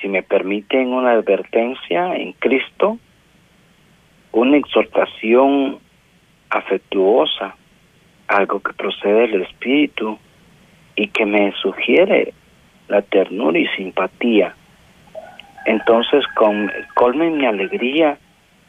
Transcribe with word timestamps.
si 0.00 0.08
me 0.08 0.22
permiten 0.22 0.92
una 0.92 1.12
advertencia 1.12 2.14
en 2.16 2.32
Cristo, 2.32 2.98
una 4.32 4.56
exhortación 4.56 5.78
afectuosa, 6.50 7.56
algo 8.28 8.60
que 8.60 8.72
procede 8.72 9.28
del 9.28 9.42
Espíritu 9.42 10.18
y 10.94 11.08
que 11.08 11.26
me 11.26 11.52
sugiere 11.62 12.34
la 12.88 13.02
ternura 13.02 13.58
y 13.58 13.66
simpatía. 13.68 14.54
Entonces, 15.64 16.24
con, 16.34 16.70
colmen 16.94 17.38
mi 17.38 17.46
alegría 17.46 18.18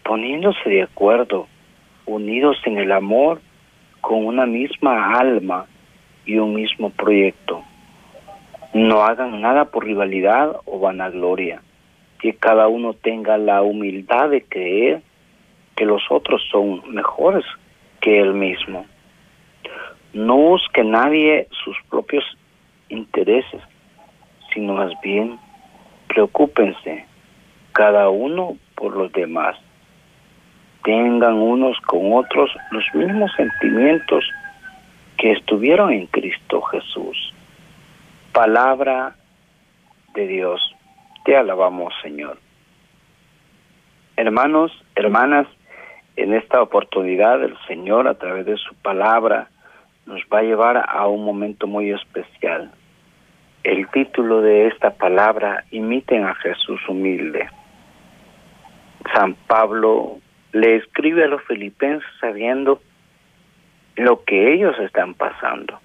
poniéndose 0.03 0.69
de 0.69 0.83
acuerdo, 0.83 1.47
unidos 2.05 2.57
en 2.65 2.77
el 2.77 2.91
amor, 2.91 3.41
con 4.01 4.25
una 4.25 4.45
misma 4.45 5.13
alma 5.13 5.65
y 6.25 6.37
un 6.37 6.55
mismo 6.55 6.89
proyecto. 6.89 7.63
No 8.73 9.03
hagan 9.03 9.41
nada 9.41 9.65
por 9.65 9.85
rivalidad 9.85 10.57
o 10.65 10.79
vanagloria, 10.79 11.61
que 12.19 12.33
cada 12.35 12.67
uno 12.67 12.93
tenga 12.93 13.37
la 13.37 13.61
humildad 13.61 14.29
de 14.29 14.43
creer 14.43 15.01
que 15.75 15.85
los 15.85 16.03
otros 16.09 16.41
son 16.51 16.81
mejores 16.93 17.45
que 18.01 18.19
él 18.19 18.33
mismo. 18.33 18.85
No 20.13 20.35
busque 20.35 20.83
nadie 20.83 21.47
sus 21.63 21.77
propios 21.89 22.23
intereses, 22.89 23.61
sino 24.53 24.73
más 24.73 24.91
bien 25.01 25.39
preocúpense 26.07 27.05
cada 27.73 28.09
uno 28.09 28.57
por 28.75 28.95
los 28.95 29.11
demás. 29.11 29.55
Tengan 30.83 31.35
unos 31.35 31.77
con 31.81 32.13
otros 32.13 32.49
los 32.71 32.83
mismos 32.93 33.31
sentimientos 33.35 34.25
que 35.17 35.33
estuvieron 35.33 35.91
en 35.91 36.07
Cristo 36.07 36.61
Jesús. 36.61 37.33
Palabra 38.37 39.15
de 40.13 40.27
Dios. 40.27 40.61
Te 41.25 41.35
alabamos, 41.35 41.91
Señor. 42.03 42.37
Hermanos, 44.15 44.71
hermanas, 44.95 45.47
en 46.15 46.35
esta 46.35 46.61
oportunidad 46.61 47.43
el 47.43 47.57
Señor 47.67 48.07
a 48.07 48.13
través 48.13 48.45
de 48.45 48.55
su 48.57 48.75
palabra 48.75 49.49
nos 50.05 50.21
va 50.31 50.37
a 50.37 50.43
llevar 50.43 50.85
a 50.87 51.07
un 51.07 51.25
momento 51.25 51.65
muy 51.65 51.89
especial. 51.89 52.69
El 53.63 53.89
título 53.89 54.41
de 54.41 54.67
esta 54.67 54.91
palabra, 54.91 55.63
imiten 55.71 56.23
a 56.23 56.35
Jesús 56.35 56.79
humilde. 56.87 57.49
San 59.15 59.33
Pablo 59.33 60.19
le 60.51 60.75
escribe 60.75 61.23
a 61.23 61.27
los 61.27 61.41
filipenses 61.45 62.07
sabiendo 62.21 62.81
lo 63.95 64.23
que 64.25 64.53
ellos 64.53 64.77
están 64.77 65.15
pasando, 65.15 65.79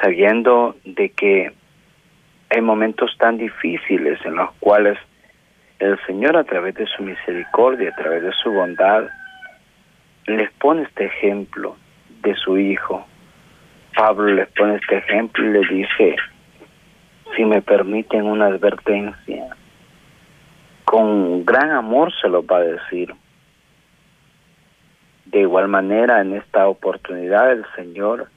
sabiendo 0.00 0.76
de 0.84 1.10
que 1.10 1.52
hay 2.50 2.60
momentos 2.60 3.16
tan 3.18 3.38
difíciles 3.38 4.18
en 4.24 4.36
los 4.36 4.52
cuales 4.60 4.98
el 5.78 5.98
Señor 6.06 6.36
a 6.36 6.44
través 6.44 6.74
de 6.74 6.86
su 6.86 7.02
misericordia, 7.02 7.90
a 7.90 8.00
través 8.00 8.22
de 8.22 8.32
su 8.32 8.50
bondad, 8.50 9.08
les 10.26 10.50
pone 10.52 10.82
este 10.82 11.06
ejemplo 11.06 11.76
de 12.22 12.34
su 12.36 12.58
hijo. 12.58 13.06
Pablo 13.96 14.32
les 14.34 14.48
pone 14.48 14.76
este 14.76 14.98
ejemplo 14.98 15.44
y 15.44 15.52
le 15.52 15.60
dice, 15.74 16.16
si 17.36 17.44
me 17.44 17.62
permiten 17.62 18.24
una 18.24 18.46
advertencia, 18.46 19.56
con 20.84 21.44
gran 21.44 21.70
amor 21.70 22.12
se 22.20 22.28
lo 22.28 22.44
va 22.44 22.58
a 22.58 22.62
decir. 22.62 23.14
De 25.26 25.40
igual 25.40 25.68
manera, 25.68 26.20
en 26.20 26.34
esta 26.34 26.68
oportunidad 26.68 27.50
el 27.50 27.64
Señor 27.74 28.28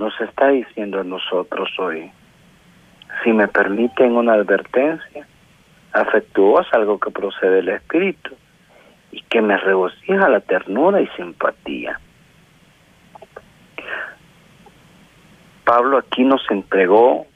nos 0.00 0.18
está 0.22 0.48
diciendo 0.48 0.98
a 0.98 1.04
nosotros 1.04 1.68
hoy, 1.78 2.10
si 3.22 3.34
me 3.34 3.46
permiten 3.48 4.16
una 4.16 4.32
advertencia 4.32 5.26
afectuosa, 5.92 6.70
algo 6.72 6.98
que 6.98 7.10
procede 7.10 7.56
del 7.56 7.68
Espíritu 7.68 8.34
y 9.12 9.20
que 9.24 9.42
me 9.42 9.58
regocija 9.58 10.30
la 10.30 10.40
ternura 10.40 11.02
y 11.02 11.06
simpatía. 11.08 12.00
Pablo 15.64 15.98
aquí 15.98 16.24
nos 16.24 16.40
entregó 16.50 17.26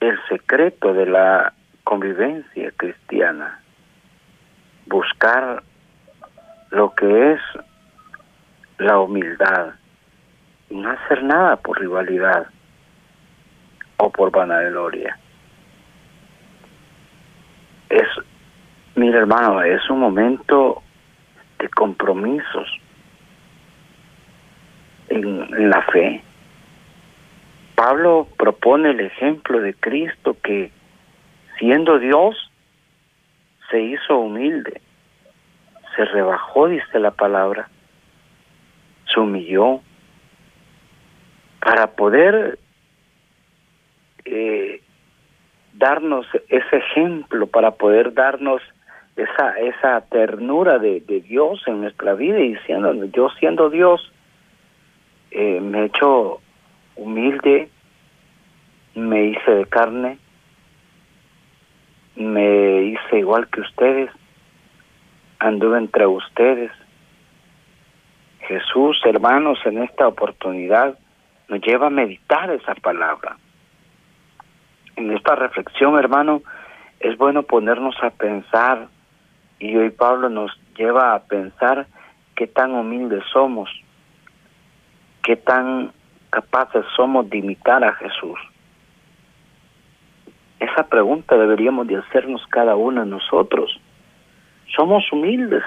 el 0.00 0.18
secreto 0.28 0.92
de 0.92 1.06
la 1.06 1.54
convivencia 1.84 2.70
cristiana, 2.76 3.62
buscar 4.84 5.62
lo 6.68 6.94
que 6.94 7.32
es 7.32 7.40
la 8.76 8.98
humildad 8.98 9.72
no 10.74 10.90
hacer 10.90 11.22
nada 11.22 11.56
por 11.56 11.80
rivalidad 11.80 12.46
o 13.98 14.10
por 14.10 14.30
vanagloria. 14.30 15.18
Es, 17.88 18.08
mira 18.94 19.18
hermano, 19.18 19.62
es 19.62 19.88
un 19.90 20.00
momento 20.00 20.82
de 21.58 21.68
compromisos 21.68 22.68
en 25.08 25.70
la 25.70 25.82
fe 25.82 26.22
Pablo 27.82 28.28
propone 28.36 28.90
el 28.90 29.00
ejemplo 29.00 29.60
de 29.60 29.74
Cristo 29.74 30.36
que, 30.40 30.70
siendo 31.58 31.98
Dios, 31.98 32.36
se 33.68 33.80
hizo 33.80 34.18
humilde, 34.18 34.80
se 35.96 36.04
rebajó, 36.04 36.68
dice 36.68 37.00
la 37.00 37.10
palabra, 37.10 37.68
se 39.12 39.18
humilló 39.18 39.80
para 41.62 41.86
poder 41.92 42.58
eh, 44.24 44.80
darnos 45.74 46.26
ese 46.48 46.76
ejemplo, 46.76 47.46
para 47.46 47.70
poder 47.72 48.12
darnos 48.14 48.60
esa 49.14 49.58
esa 49.58 50.00
ternura 50.08 50.78
de, 50.78 51.00
Dios 51.00 51.62
en 51.66 51.82
nuestra 51.82 52.14
vida 52.14 52.40
y 52.40 52.56
siendo 52.66 53.04
yo 53.06 53.28
siendo 53.38 53.68
Dios 53.70 54.10
eh, 55.30 55.60
me 55.60 55.82
he 55.82 55.84
hecho 55.84 56.40
humilde, 56.96 57.68
me 58.94 59.26
hice 59.26 59.50
de 59.50 59.66
carne, 59.66 60.18
me 62.16 62.82
hice 62.82 63.18
igual 63.18 63.48
que 63.48 63.60
ustedes, 63.60 64.10
anduve 65.38 65.78
entre 65.78 66.06
ustedes. 66.06 66.70
Jesús, 68.40 69.00
hermanos, 69.04 69.58
en 69.64 69.82
esta 69.82 70.08
oportunidad 70.08 70.98
nos 71.52 71.60
lleva 71.60 71.88
a 71.88 71.90
meditar 71.90 72.50
esa 72.50 72.74
palabra. 72.74 73.36
En 74.96 75.12
esta 75.12 75.34
reflexión, 75.34 75.98
hermano, 75.98 76.40
es 76.98 77.18
bueno 77.18 77.42
ponernos 77.42 77.94
a 78.02 78.08
pensar, 78.08 78.88
y 79.58 79.76
hoy 79.76 79.90
Pablo 79.90 80.30
nos 80.30 80.50
lleva 80.78 81.14
a 81.14 81.24
pensar 81.24 81.86
qué 82.36 82.46
tan 82.46 82.72
humildes 82.72 83.22
somos, 83.30 83.68
qué 85.22 85.36
tan 85.36 85.92
capaces 86.30 86.86
somos 86.96 87.28
de 87.28 87.38
imitar 87.38 87.84
a 87.84 87.92
Jesús? 87.96 88.38
Esa 90.58 90.88
pregunta 90.88 91.36
deberíamos 91.36 91.86
de 91.86 91.96
hacernos 91.96 92.46
cada 92.46 92.76
uno 92.76 93.04
de 93.04 93.10
nosotros. 93.10 93.78
Somos 94.74 95.04
humildes. 95.12 95.64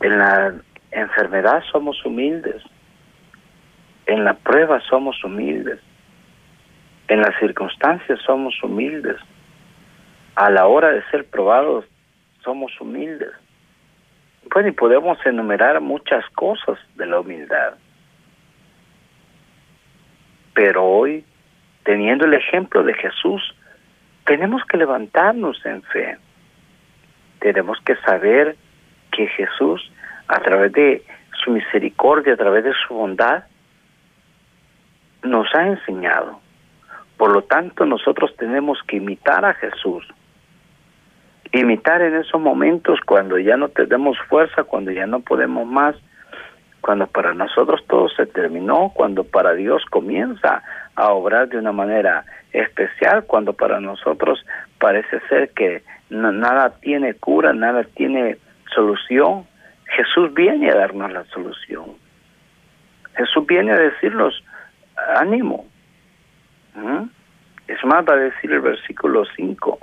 En 0.00 0.18
la 0.18 0.54
enfermedad 0.90 1.62
somos 1.72 2.04
humildes. 2.04 2.62
En 4.06 4.24
la 4.24 4.34
prueba 4.34 4.80
somos 4.88 5.22
humildes. 5.24 5.80
En 7.08 7.20
las 7.20 7.38
circunstancias 7.38 8.20
somos 8.24 8.54
humildes. 8.62 9.16
A 10.36 10.50
la 10.50 10.66
hora 10.66 10.90
de 10.90 11.02
ser 11.10 11.24
probados 11.26 11.84
somos 12.42 12.72
humildes. 12.80 13.32
Bueno, 14.52 14.68
y 14.68 14.72
podemos 14.72 15.18
enumerar 15.24 15.80
muchas 15.80 16.24
cosas 16.30 16.78
de 16.96 17.06
la 17.06 17.20
humildad. 17.20 17.74
Pero 20.54 20.84
hoy, 20.84 21.24
teniendo 21.82 22.26
el 22.26 22.34
ejemplo 22.34 22.82
de 22.82 22.94
Jesús, 22.94 23.42
tenemos 24.24 24.62
que 24.66 24.76
levantarnos 24.76 25.64
en 25.64 25.82
fe. 25.82 26.18
Tenemos 27.40 27.78
que 27.84 27.96
saber 27.96 28.56
que 29.12 29.26
Jesús, 29.28 29.90
a 30.28 30.40
través 30.40 30.72
de 30.72 31.02
su 31.42 31.50
misericordia, 31.50 32.34
a 32.34 32.36
través 32.36 32.64
de 32.64 32.72
su 32.86 32.94
bondad, 32.94 33.44
nos 35.24 35.52
ha 35.54 35.66
enseñado. 35.66 36.40
Por 37.16 37.32
lo 37.32 37.42
tanto, 37.42 37.86
nosotros 37.86 38.34
tenemos 38.36 38.78
que 38.86 38.96
imitar 38.96 39.44
a 39.44 39.54
Jesús. 39.54 40.06
Imitar 41.52 42.02
en 42.02 42.16
esos 42.16 42.40
momentos 42.40 43.00
cuando 43.04 43.38
ya 43.38 43.56
no 43.56 43.68
tenemos 43.68 44.18
fuerza, 44.28 44.64
cuando 44.64 44.90
ya 44.90 45.06
no 45.06 45.20
podemos 45.20 45.66
más, 45.66 45.96
cuando 46.80 47.06
para 47.06 47.32
nosotros 47.32 47.82
todo 47.86 48.08
se 48.10 48.26
terminó, 48.26 48.92
cuando 48.94 49.24
para 49.24 49.54
Dios 49.54 49.84
comienza 49.86 50.62
a 50.96 51.12
obrar 51.12 51.48
de 51.48 51.58
una 51.58 51.72
manera 51.72 52.24
especial, 52.52 53.24
cuando 53.24 53.52
para 53.52 53.80
nosotros 53.80 54.44
parece 54.78 55.20
ser 55.28 55.50
que 55.50 55.82
nada 56.10 56.78
tiene 56.80 57.14
cura, 57.14 57.52
nada 57.52 57.84
tiene 57.94 58.36
solución, 58.74 59.46
Jesús 59.86 60.34
viene 60.34 60.70
a 60.70 60.74
darnos 60.74 61.12
la 61.12 61.24
solución. 61.26 61.92
Jesús 63.16 63.46
viene 63.46 63.72
a 63.72 63.78
decirnos, 63.78 64.42
ánimo, 65.16 65.66
es 66.76 67.78
Es 67.78 67.84
más, 67.84 68.04
va 68.08 68.14
a 68.14 68.16
decir 68.16 68.52
el 68.52 68.60
versículo 68.60 69.24
5. 69.36 69.78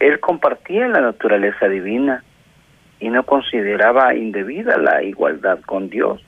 Él 0.00 0.20
compartía 0.20 0.86
la 0.88 1.00
naturaleza 1.00 1.68
divina 1.68 2.22
y 3.00 3.08
no 3.08 3.24
consideraba 3.24 4.14
indebida 4.14 4.76
la 4.76 5.02
igualdad 5.02 5.60
con 5.62 5.88
Dios. 5.88 6.22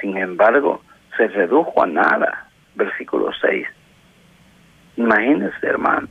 Sin 0.00 0.16
embargo, 0.16 0.82
se 1.16 1.28
redujo 1.28 1.82
a 1.82 1.86
nada. 1.86 2.48
Versículo 2.74 3.30
6. 3.40 3.66
Imagínense, 4.96 5.66
hermano. 5.66 6.08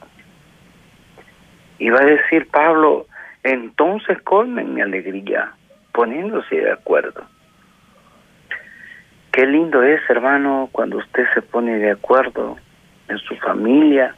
Iba 1.79 1.99
a 1.99 2.05
decir 2.05 2.47
Pablo, 2.51 3.07
entonces 3.43 4.21
colmen 4.21 4.75
mi 4.75 4.81
alegría, 4.81 5.51
poniéndose 5.93 6.55
de 6.55 6.71
acuerdo. 6.71 7.23
Qué 9.31 9.45
lindo 9.45 9.81
es, 9.81 10.01
hermano, 10.09 10.67
cuando 10.73 10.97
usted 10.97 11.23
se 11.33 11.41
pone 11.41 11.77
de 11.77 11.91
acuerdo 11.91 12.57
en 13.07 13.17
su 13.19 13.35
familia, 13.37 14.13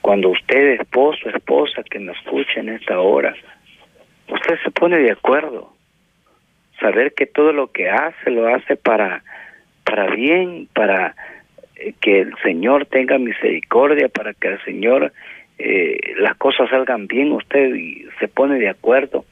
cuando 0.00 0.28
usted, 0.28 0.80
esposo, 0.80 1.28
esposa, 1.28 1.82
que 1.82 1.98
me 1.98 2.12
escucha 2.12 2.60
en 2.60 2.68
esta 2.68 3.00
hora, 3.00 3.34
usted 4.28 4.56
se 4.62 4.70
pone 4.70 4.98
de 4.98 5.10
acuerdo. 5.10 5.72
Saber 6.78 7.12
que 7.12 7.26
todo 7.26 7.52
lo 7.52 7.72
que 7.72 7.90
hace 7.90 8.30
lo 8.30 8.46
hace 8.54 8.76
para, 8.76 9.24
para 9.82 10.06
bien, 10.14 10.68
para 10.72 11.16
eh, 11.74 11.92
que 12.00 12.20
el 12.20 12.34
Señor 12.44 12.86
tenga 12.86 13.18
misericordia, 13.18 14.08
para 14.08 14.32
que 14.32 14.46
el 14.46 14.64
Señor 14.64 15.12
eh, 15.58 16.14
las 16.18 16.36
cosas 16.36 16.70
salgan 16.70 17.08
bien, 17.08 17.32
usted 17.32 17.74
se 18.20 18.28
pone 18.28 18.60
de 18.60 18.68
acuerdo 18.68 19.24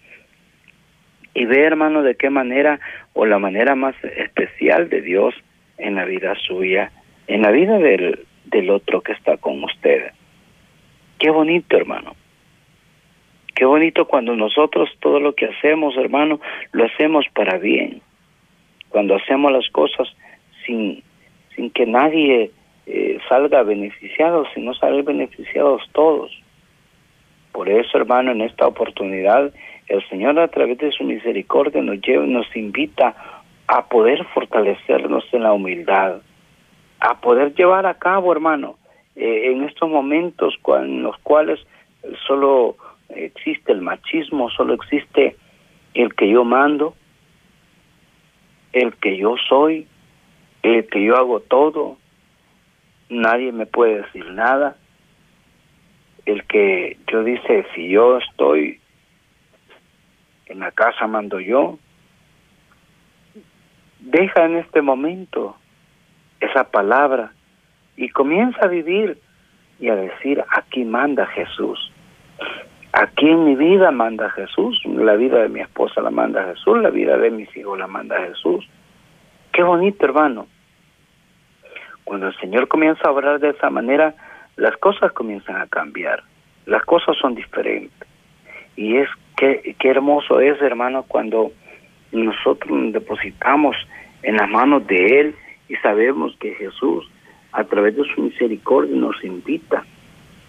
y 1.37 1.45
ve, 1.45 1.65
hermano, 1.65 2.03
de 2.03 2.15
qué 2.15 2.31
manera 2.31 2.81
o 3.13 3.27
la 3.27 3.39
manera 3.39 3.75
más 3.75 3.95
especial 4.03 4.89
de 4.89 5.03
Dios 5.03 5.35
en 5.77 5.95
la 5.95 6.07
vida 6.07 6.35
suya, 6.35 6.91
en 7.27 7.43
la 7.43 7.51
vida 7.51 7.79
del, 7.79 8.25
del 8.47 8.71
otro 8.71 9.03
que 9.03 9.13
está 9.13 9.37
con 9.37 9.63
usted. 9.63 10.13
Qué 11.19 11.29
bonito, 11.29 11.77
hermano. 11.77 12.17
Qué 13.55 13.67
bonito 13.67 14.07
cuando 14.07 14.35
nosotros 14.35 14.89
todo 14.99 15.21
lo 15.21 15.35
que 15.35 15.45
hacemos, 15.45 15.95
hermano, 15.99 16.41
lo 16.73 16.87
hacemos 16.87 17.27
para 17.35 17.59
bien. 17.59 18.01
Cuando 18.89 19.15
hacemos 19.15 19.53
las 19.53 19.69
cosas 19.69 20.09
sin, 20.65 21.03
sin 21.55 21.71
que 21.71 21.85
nadie 21.85 22.51
eh, 22.87 23.19
salga 23.29 23.63
beneficiado, 23.63 24.47
sino 24.55 24.73
salen 24.73 25.05
beneficiados 25.05 25.83
todos. 25.93 26.33
Por 27.53 27.69
eso, 27.69 27.99
hermano, 27.99 28.33
en 28.33 28.41
esta 28.41 28.67
oportunidad 28.67 29.53
el 29.89 30.07
Señor 30.09 30.39
a 30.39 30.49
través 30.49 30.79
de 30.79 30.93
su 30.93 31.05
misericordia 31.05 31.83
nos 31.83 32.01
lleva, 32.01 32.27
nos 32.27 32.55
invita 32.57 33.15
a 33.69 33.87
poder 33.87 34.25
fortalecernos 34.35 35.25
en 35.33 35.43
la 35.43 35.53
humildad, 35.53 36.21
a 37.01 37.21
poder 37.21 37.55
llevar 37.55 37.87
a 37.87 37.95
cabo, 37.95 38.33
hermano, 38.33 38.77
eh, 39.15 39.53
en 39.53 39.65
estos 39.65 39.89
momentos 39.89 40.55
en 40.81 41.03
los 41.03 41.17
cuales 41.19 41.61
solo 42.27 42.77
existe 43.09 43.73
el 43.73 43.81
machismo, 43.81 44.51
solo 44.51 44.75
existe 44.75 45.37
el 45.95 46.15
que 46.15 46.29
yo 46.29 46.45
mando, 46.45 46.95
el 48.73 48.95
que 48.97 49.17
yo 49.17 49.37
soy, 49.49 49.87
el 50.63 50.87
que 50.89 51.03
yo 51.03 51.17
hago 51.17 51.41
todo, 51.41 51.97
nadie 53.09 53.53
me 53.53 53.67
puede 53.67 54.03
decir 54.03 54.27
nada, 54.33 54.77
el 56.27 56.45
que 56.45 56.99
yo 57.11 57.23
dice, 57.23 57.65
si 57.75 57.89
yo 57.89 58.19
estoy 58.19 58.81
en 60.47 60.61
la 60.61 60.71
casa 60.71 61.07
mando 61.07 61.41
yo. 61.41 61.79
Deja 64.01 64.45
en 64.45 64.57
este 64.57 64.83
momento 64.83 65.57
esa 66.41 66.65
palabra 66.65 67.33
y 67.97 68.09
comienza 68.11 68.61
a 68.63 68.69
vivir 68.69 69.19
y 69.81 69.89
a 69.89 69.97
decir, 69.97 70.45
aquí 70.49 70.85
manda 70.85 71.27
Jesús. 71.27 71.93
Aquí 72.93 73.29
en 73.29 73.45
mi 73.45 73.57
vida 73.57 73.91
manda 73.91 74.31
Jesús, 74.31 74.81
la 74.87 75.17
vida 75.17 75.43
de 75.43 75.49
mi 75.49 75.61
esposa 75.61 76.01
la 76.01 76.11
manda 76.11 76.45
Jesús, 76.45 76.81
la 76.81 76.91
vida 76.91 77.19
de 77.19 77.31
mis 77.31 77.55
hijos 77.57 77.79
la 77.79 77.87
manda 77.87 78.19
Jesús. 78.21 78.67
Qué 79.53 79.63
bonito, 79.63 80.05
hermano. 80.07 80.47
Cuando 82.05 82.29
el 82.29 82.37
Señor 82.39 82.69
comienza 82.69 83.09
a 83.09 83.11
obrar 83.11 83.41
de 83.41 83.51
esa 83.51 83.69
manera, 83.69 84.15
las 84.57 84.77
cosas 84.79 85.13
comienzan 85.13 85.57
a 85.57 85.67
cambiar, 85.67 86.23
las 86.65 86.85
cosas 86.85 87.17
son 87.19 87.35
diferentes. 87.35 88.09
Y 88.77 88.97
es 88.97 89.09
Qué, 89.37 89.77
hermoso 89.85 90.41
es, 90.41 90.61
hermano, 90.63 91.05
cuando 91.07 91.53
nosotros 92.11 92.71
nos 92.71 92.93
depositamos 92.95 93.77
en 94.23 94.37
las 94.37 94.49
manos 94.49 94.87
de 94.87 95.21
Él 95.21 95.35
y 95.69 95.75
sabemos 95.77 96.35
que 96.41 96.55
Jesús, 96.55 97.07
a 97.53 97.65
través 97.65 97.97
de 97.97 98.05
su 98.15 98.23
misericordia, 98.23 98.97
nos 98.97 99.23
invita. 99.23 99.85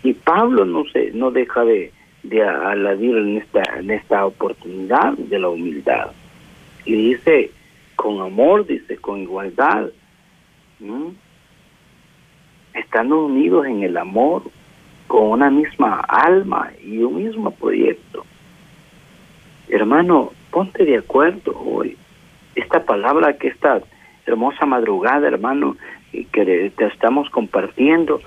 Y 0.04 0.13
Pablo 0.13 0.63
no 0.63 0.86
se 0.86 1.12
no 1.12 1.31
deja 1.31 1.66
de, 1.66 1.92
de 2.24 2.44
aladir 2.44 3.18
en 3.18 3.38
esta, 3.38 3.62
en 3.78 3.92
esta 3.92 4.25
oportunidad 4.25 5.13
de 5.18 5.40
la 5.40 5.50
humildad. 5.50 6.12
Y 6.86 6.94
dice, 6.94 7.51
con 7.98 8.22
amor, 8.22 8.66
dice, 8.66 8.95
con 8.98 9.22
igualdad, 9.22 9.90
estando 12.74 13.25
unidos 13.25 13.66
en 13.66 13.83
el 13.83 13.98
amor, 13.98 14.44
con 15.07 15.31
una 15.31 15.50
misma 15.50 16.00
alma 16.07 16.72
y 16.81 17.00
un 17.00 17.18
mismo 17.18 17.51
proyecto. 17.51 18.25
Hermano, 19.69 20.31
ponte 20.50 20.86
de 20.86 20.98
acuerdo 20.98 21.60
hoy. 21.60 21.98
Esta 22.56 22.84
palabra 22.86 23.38
que 23.38 23.50
esta 23.50 23.81
hermosa 24.25 24.66
madrugada, 24.66 25.28
hermano, 25.28 25.75
que 26.12 26.72
te 26.75 26.86
estamos 26.86 27.30
compartiendo, 27.30 28.22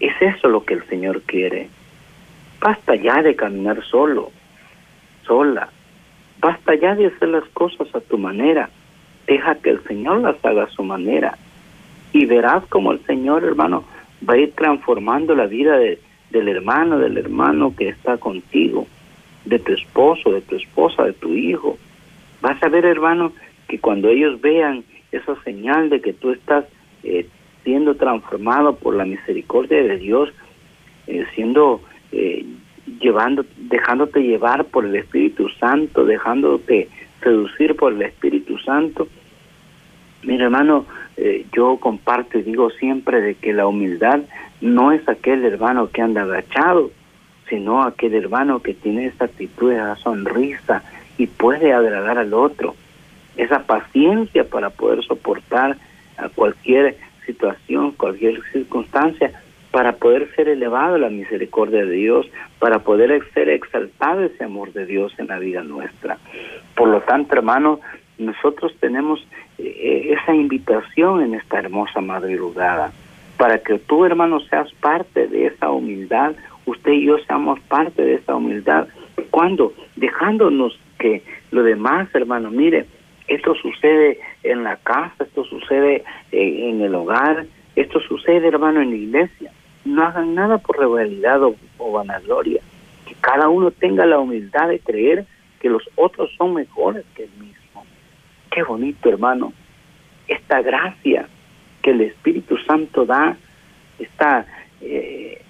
es 0.00 0.12
eso 0.20 0.48
lo 0.48 0.64
que 0.64 0.74
el 0.74 0.84
Señor 0.88 1.22
quiere. 1.22 1.68
Basta 2.60 2.96
ya 2.96 3.22
de 3.22 3.36
caminar 3.36 3.82
solo, 3.84 4.32
sola. 5.24 5.68
Basta 6.40 6.74
ya 6.74 6.96
de 6.96 7.06
hacer 7.06 7.28
las 7.28 7.44
cosas 7.50 7.94
a 7.94 8.00
tu 8.00 8.18
manera. 8.18 8.70
Deja 9.26 9.54
que 9.54 9.70
el 9.70 9.84
Señor 9.84 10.20
las 10.20 10.44
haga 10.44 10.64
a 10.64 10.70
su 10.70 10.82
manera. 10.82 11.38
Y 12.12 12.26
verás 12.26 12.64
como 12.66 12.90
el 12.90 13.00
Señor, 13.06 13.44
hermano, 13.44 13.84
va 14.28 14.34
a 14.34 14.38
ir 14.38 14.52
transformando 14.54 15.36
la 15.36 15.46
vida 15.46 15.78
de, 15.78 16.00
del 16.30 16.48
hermano, 16.48 16.98
del 16.98 17.16
hermano 17.18 17.72
que 17.76 17.88
está 17.88 18.16
contigo 18.16 18.88
de 19.44 19.58
tu 19.58 19.72
esposo, 19.72 20.32
de 20.32 20.40
tu 20.42 20.56
esposa, 20.56 21.04
de 21.04 21.12
tu 21.12 21.34
hijo. 21.34 21.78
Vas 22.40 22.62
a 22.62 22.68
ver, 22.68 22.84
hermano, 22.84 23.32
que 23.68 23.78
cuando 23.78 24.08
ellos 24.08 24.40
vean 24.40 24.84
esa 25.12 25.40
señal 25.42 25.90
de 25.90 26.00
que 26.00 26.12
tú 26.12 26.30
estás 26.30 26.64
eh, 27.02 27.26
siendo 27.64 27.94
transformado 27.94 28.76
por 28.76 28.94
la 28.94 29.04
misericordia 29.04 29.82
de 29.82 29.98
Dios, 29.98 30.30
eh, 31.06 31.24
siendo 31.34 31.80
eh, 32.12 32.44
llevando, 33.00 33.44
dejándote 33.56 34.20
llevar 34.20 34.64
por 34.64 34.84
el 34.84 34.96
Espíritu 34.96 35.48
Santo, 35.60 36.04
dejándote 36.04 36.88
seducir 37.22 37.76
por 37.76 37.92
el 37.92 38.02
Espíritu 38.02 38.58
Santo. 38.58 39.08
Mira, 40.22 40.44
hermano, 40.44 40.84
yo 41.52 41.76
comparto 41.78 42.38
y 42.38 42.42
digo 42.42 42.70
siempre 42.70 43.20
de 43.20 43.34
que 43.34 43.52
la 43.52 43.66
humildad 43.66 44.20
no 44.60 44.92
es 44.92 45.06
aquel 45.06 45.44
hermano 45.44 45.90
que 45.90 46.00
anda 46.00 46.22
agachado, 46.22 46.90
sino 47.50 47.82
aquel 47.82 48.14
hermano 48.14 48.60
que 48.60 48.72
tiene 48.72 49.06
esa 49.06 49.26
actitud, 49.26 49.72
esa 49.72 49.96
sonrisa 49.96 50.82
y 51.18 51.26
puede 51.26 51.74
agradar 51.74 52.16
al 52.16 52.32
otro, 52.32 52.74
esa 53.36 53.64
paciencia 53.64 54.44
para 54.44 54.70
poder 54.70 55.04
soportar 55.04 55.76
a 56.16 56.28
cualquier 56.30 56.96
situación, 57.26 57.92
cualquier 57.92 58.40
circunstancia, 58.52 59.32
para 59.70 59.92
poder 59.92 60.34
ser 60.34 60.48
elevado 60.48 60.94
a 60.94 60.98
la 60.98 61.10
misericordia 61.10 61.84
de 61.84 61.92
Dios, 61.92 62.26
para 62.58 62.80
poder 62.80 63.22
ser 63.34 63.48
exaltado 63.48 64.24
ese 64.24 64.44
amor 64.44 64.72
de 64.72 64.86
Dios 64.86 65.12
en 65.18 65.28
la 65.28 65.38
vida 65.38 65.62
nuestra. 65.62 66.18
Por 66.74 66.88
lo 66.88 67.02
tanto, 67.02 67.34
hermano, 67.34 67.80
nosotros 68.18 68.74
tenemos 68.80 69.24
eh, 69.58 70.16
esa 70.16 70.34
invitación 70.34 71.22
en 71.22 71.34
esta 71.34 71.58
hermosa 71.58 72.00
madrugada, 72.00 72.92
para 73.36 73.58
que 73.58 73.78
tú, 73.78 74.04
hermano, 74.04 74.40
seas 74.40 74.70
parte 74.74 75.26
de 75.26 75.46
esa 75.46 75.70
humildad, 75.70 76.34
usted 76.70 76.92
y 76.92 77.06
yo 77.06 77.18
seamos 77.18 77.60
parte 77.60 78.02
de 78.02 78.14
esta 78.14 78.34
humildad. 78.34 78.88
cuando 79.30 79.72
Dejándonos 79.96 80.78
que 80.98 81.22
lo 81.50 81.62
demás, 81.62 82.08
hermano, 82.14 82.50
mire, 82.50 82.86
esto 83.28 83.54
sucede 83.54 84.18
en 84.42 84.64
la 84.64 84.76
casa, 84.76 85.24
esto 85.24 85.44
sucede 85.44 86.04
eh, 86.32 86.70
en 86.70 86.80
el 86.80 86.94
hogar, 86.94 87.44
esto 87.76 88.00
sucede, 88.00 88.48
hermano, 88.48 88.80
en 88.80 88.90
la 88.90 88.96
iglesia. 88.96 89.52
No 89.84 90.02
hagan 90.02 90.34
nada 90.34 90.56
por 90.56 90.78
rivalidad 90.78 91.42
o, 91.42 91.54
o 91.76 91.92
vanagloria. 91.92 92.62
Que 93.06 93.14
cada 93.20 93.48
uno 93.50 93.70
tenga 93.70 94.06
la 94.06 94.18
humildad 94.18 94.68
de 94.68 94.80
creer 94.80 95.26
que 95.60 95.68
los 95.68 95.82
otros 95.96 96.30
son 96.38 96.54
mejores 96.54 97.04
que 97.14 97.24
el 97.24 97.30
mismo. 97.32 97.84
Qué 98.50 98.62
bonito, 98.62 99.08
hermano. 99.10 99.52
Esta 100.28 100.62
gracia 100.62 101.28
que 101.82 101.90
el 101.90 102.00
Espíritu 102.00 102.56
Santo 102.58 103.04
da, 103.04 103.36
esta 103.98 104.46
eh, 104.80 105.42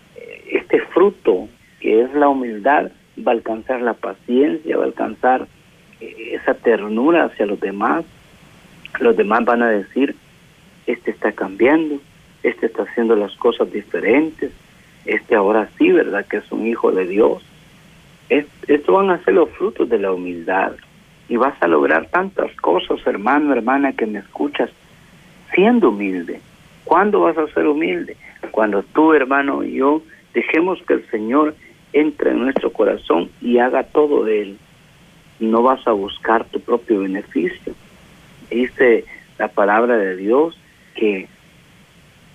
este 0.57 0.80
fruto 0.80 1.49
que 1.80 2.02
es 2.02 2.12
la 2.14 2.28
humildad 2.28 2.90
va 3.26 3.33
a 3.33 3.35
alcanzar 3.35 3.80
la 3.80 3.95
paciencia, 3.95 4.76
va 4.76 4.85
a 4.85 4.87
alcanzar 4.87 5.47
eh, 6.00 6.33
esa 6.33 6.54
ternura 6.54 7.25
hacia 7.25 7.47
los 7.47 7.61
demás. 7.61 8.04
Los 8.99 9.16
demás 9.16 9.45
van 9.45 9.62
a 9.62 9.71
decir, 9.71 10.14
este 10.87 11.14
cambiando, 11.33 12.00
este 12.42 12.66
está 12.66 12.83
haciendo 12.83 13.16
las 13.16 13.35
cosas 13.37 13.71
diferentes, 13.73 14.52
este 15.04 15.35
ahora 15.35 15.69
sí, 15.78 15.90
¿verdad? 15.90 16.26
Que 16.26 16.38
es 16.38 16.52
un 16.52 16.66
hijo 16.66 16.90
de 16.92 17.07
Dios. 17.07 17.42
esto 18.28 18.92
van 18.92 19.11
a 19.11 19.23
ser 19.25 19.35
los 19.35 19.50
frutos 19.50 19.88
de 19.88 19.99
la 19.99 20.12
humildad 20.12 20.73
y 21.28 21.37
vas 21.37 21.54
a 21.61 21.69
lograr 21.69 22.07
tantas 22.07 22.54
cosas, 22.57 22.99
hermano, 23.07 23.52
hermana, 23.52 23.92
que 23.92 24.07
me 24.07 24.19
escuchas, 24.19 24.71
siendo 25.54 25.90
humilde. 25.90 26.40
¿Cuándo 26.85 27.21
vas 27.21 27.38
a 27.38 27.47
ser 27.49 27.66
humilde? 27.66 28.16
Cuando 28.50 28.83
tú, 28.83 29.12
hermano, 29.12 29.62
y 29.62 29.75
yo 29.75 30.02
dejemos 30.34 30.80
que 30.82 30.94
el 30.94 31.10
Señor 31.10 31.54
entre 31.92 32.30
en 32.30 32.40
nuestro 32.40 32.72
corazón 32.72 33.30
y 33.40 33.58
haga 33.58 33.82
todo 33.84 34.25
de 34.25 34.42
Él. 34.42 34.58
No 35.40 35.62
vas 35.62 35.87
a 35.87 35.92
buscar 35.92 36.44
tu 36.44 36.60
propio 36.60 37.00
beneficio. 37.00 37.75
Dice 38.50 39.04
la 39.38 39.49
palabra 39.49 39.96
de 39.96 40.16
Dios 40.16 40.58
que 40.94 41.28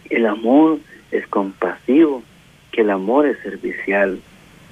el 0.09 0.25
amor 0.25 0.79
es 1.11 1.27
compasivo, 1.27 2.23
que 2.71 2.81
el 2.81 2.89
amor 2.89 3.27
es 3.27 3.37
servicial. 3.39 4.19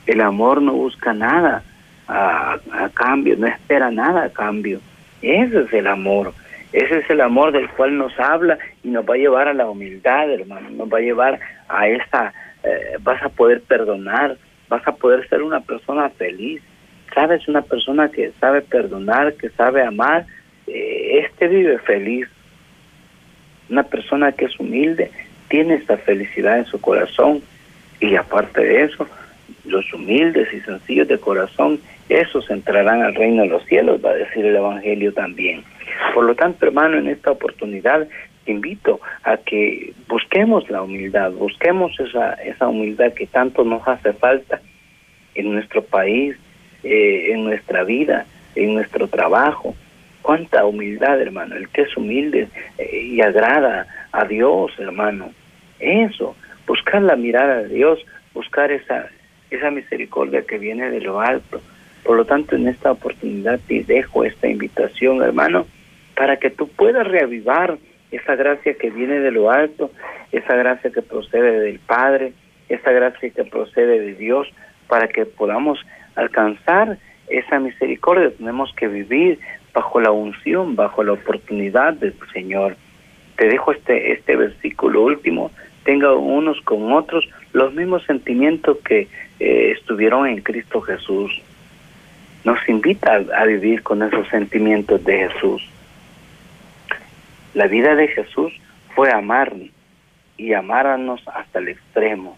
El 0.06 0.22
amor 0.22 0.62
no 0.62 0.74
busca 0.74 1.14
nada, 1.14 1.64
a, 2.08 2.60
cambio, 2.94 3.36
no 3.38 3.48
espera 3.48 3.92
nada 3.92 4.26
a 4.26 4.30
cambio. 4.30 4.80
Ese 5.22 5.62
es 5.62 5.74
el 5.74 5.88
amor. 5.88 6.34
Ese 6.74 7.00
es 7.00 7.10
el 7.10 7.22
amor 7.22 7.52
del 7.52 7.70
cual 7.70 7.98
nos 7.98 8.20
habla 8.20 8.58
y 8.84 8.90
nos 8.90 9.08
va 9.08 9.14
a 9.14 9.18
llevar 9.18 9.48
a 9.48 9.54
la 9.54 9.70
humildad, 9.70 10.30
hermano. 10.32 10.70
Nos 10.72 10.92
va 10.92 10.98
a 10.98 11.02
llevar 11.02 11.40
a 11.70 11.88
esa, 11.88 12.34
eh, 12.64 12.98
vas 13.02 13.22
a 13.22 13.30
poder 13.30 13.62
perdonar, 13.62 14.38
vas 14.70 14.88
a 14.88 14.96
poder 14.96 15.28
ser 15.30 15.42
una 15.42 15.60
persona 15.62 16.10
feliz. 16.10 16.62
Sabes, 17.14 17.48
una 17.48 17.62
persona 17.62 18.10
que 18.10 18.32
sabe 18.40 18.62
perdonar, 18.62 19.34
que 19.36 19.50
sabe 19.50 19.84
amar, 19.84 20.26
eh, 20.68 21.20
este 21.26 21.48
vive 21.48 21.78
feliz. 21.80 22.28
Una 23.70 23.84
persona 23.84 24.32
que 24.32 24.46
es 24.46 24.60
humilde 24.60 25.12
tiene 25.50 25.76
esta 25.76 25.98
felicidad 25.98 26.58
en 26.58 26.66
su 26.66 26.82
corazón 26.82 27.42
y 28.00 28.16
aparte 28.16 28.62
de 28.62 28.84
eso, 28.84 29.08
los 29.66 29.94
humildes 29.94 30.54
y 30.54 30.60
sencillos 30.62 31.08
de 31.08 31.18
corazón, 31.18 31.80
esos 32.10 32.50
entrarán 32.50 33.02
al 33.02 33.16
reino 33.16 33.44
de 33.44 33.50
los 33.50 33.66
cielos, 33.66 34.04
va 34.04 34.12
a 34.12 34.16
decir 34.16 34.46
el 34.46 34.56
Evangelio 34.56 35.14
también. 35.14 35.64
Por 36.14 36.26
lo 36.26 36.36
tanto, 36.36 36.66
hermano, 36.66 36.98
en 36.98 37.08
esta 37.08 37.32
oportunidad 37.32 38.08
invito 38.46 39.00
a 39.24 39.38
que 39.38 39.94
busquemos 40.08 40.70
la 40.70 40.82
humildad, 40.82 41.32
busquemos 41.32 41.98
esa, 42.00 42.34
esa 42.34 42.68
humildad 42.68 43.14
que 43.14 43.28
tanto 43.28 43.64
nos 43.64 43.88
hace 43.88 44.14
falta 44.14 44.62
en 45.36 45.54
nuestro 45.54 45.84
país, 45.84 46.36
eh, 46.84 47.32
en 47.32 47.46
nuestra 47.46 47.84
vida, 47.84 48.26
en 48.56 48.76
nuestro 48.76 49.08
trabajo. 49.08 49.76
Cuánta 50.22 50.66
humildad, 50.66 51.22
hermano, 51.22 51.56
el 51.56 51.70
que 51.70 51.82
es 51.82 51.98
humilde 51.98 52.48
eh, 52.78 53.02
y 53.04 53.22
agrada 53.22 53.88
a 54.12 54.26
Dios, 54.26 54.72
hermano. 54.78 55.32
Eso, 55.80 56.36
buscar 56.68 57.02
la 57.02 57.16
mirada 57.16 57.64
de 57.64 57.70
Dios, 57.70 58.00
buscar 58.34 58.72
esa, 58.72 59.08
esa 59.50 59.70
misericordia 59.72 60.44
que 60.44 60.58
viene 60.58 60.90
de 60.90 61.02
lo 61.02 61.20
alto. 61.20 61.62
Por 62.04 62.18
lo 62.18 62.26
tanto, 62.26 62.56
en 62.56 62.68
esta 62.68 62.92
oportunidad 62.92 63.60
te 63.68 63.84
dejo 63.84 64.24
esta 64.24 64.48
invitación, 64.48 65.22
hermano, 65.22 65.66
para 66.16 66.38
que 66.38 66.50
tú 66.50 66.68
puedas 66.68 67.08
reavivar 67.08 67.78
esa 68.16 68.36
gracia 68.36 68.76
que 68.76 68.90
viene 68.90 69.20
de 69.20 69.32
lo 69.32 69.52
alto, 69.52 69.92
esa 70.32 70.56
gracia 70.56 70.92
que 70.92 71.02
procede 71.02 71.60
del 71.60 71.80
Padre, 71.80 72.34
esa 72.70 72.92
gracia 72.92 73.30
que 73.30 73.44
procede 73.44 74.00
de 74.00 74.14
Dios, 74.16 74.48
para 74.88 75.08
que 75.08 75.26
podamos 75.26 75.80
alcanzar 76.16 76.98
esa 77.28 77.60
misericordia. 77.60 78.32
Tenemos 78.38 78.74
que 78.76 78.88
vivir 78.88 79.40
bajo 79.74 80.00
la 80.00 80.12
unción, 80.12 80.76
bajo 80.76 81.04
la 81.04 81.14
oportunidad 81.14 81.94
del 81.94 82.14
Señor. 82.32 82.76
Te 83.38 83.48
dejo 83.48 83.72
este, 83.72 84.14
este 84.14 84.36
versículo 84.36 85.04
último, 85.04 85.52
tenga 85.84 86.14
unos 86.14 86.62
con 86.62 86.92
otros 86.92 87.28
los 87.52 87.74
mismos 87.74 88.04
sentimientos 88.06 88.78
que 88.86 89.08
eh, 89.40 89.72
estuvieron 89.72 90.28
en 90.28 90.42
Cristo 90.42 90.82
Jesús. 90.82 91.42
Nos 92.44 92.58
invita 92.68 93.22
a, 93.36 93.46
vivir 93.46 93.84
con 93.84 94.04
esos 94.04 94.28
sentimientos 94.28 95.04
de 95.04 95.30
Jesús. 95.30 95.68
La 97.54 97.68
vida 97.68 97.96
de 97.96 98.08
Jesús 98.08 98.52
fue 98.96 99.12
amar 99.12 99.54
y 100.38 100.54
amarnos 100.54 101.22
hasta 101.28 101.60
el 101.60 101.70
extremo, 101.70 102.36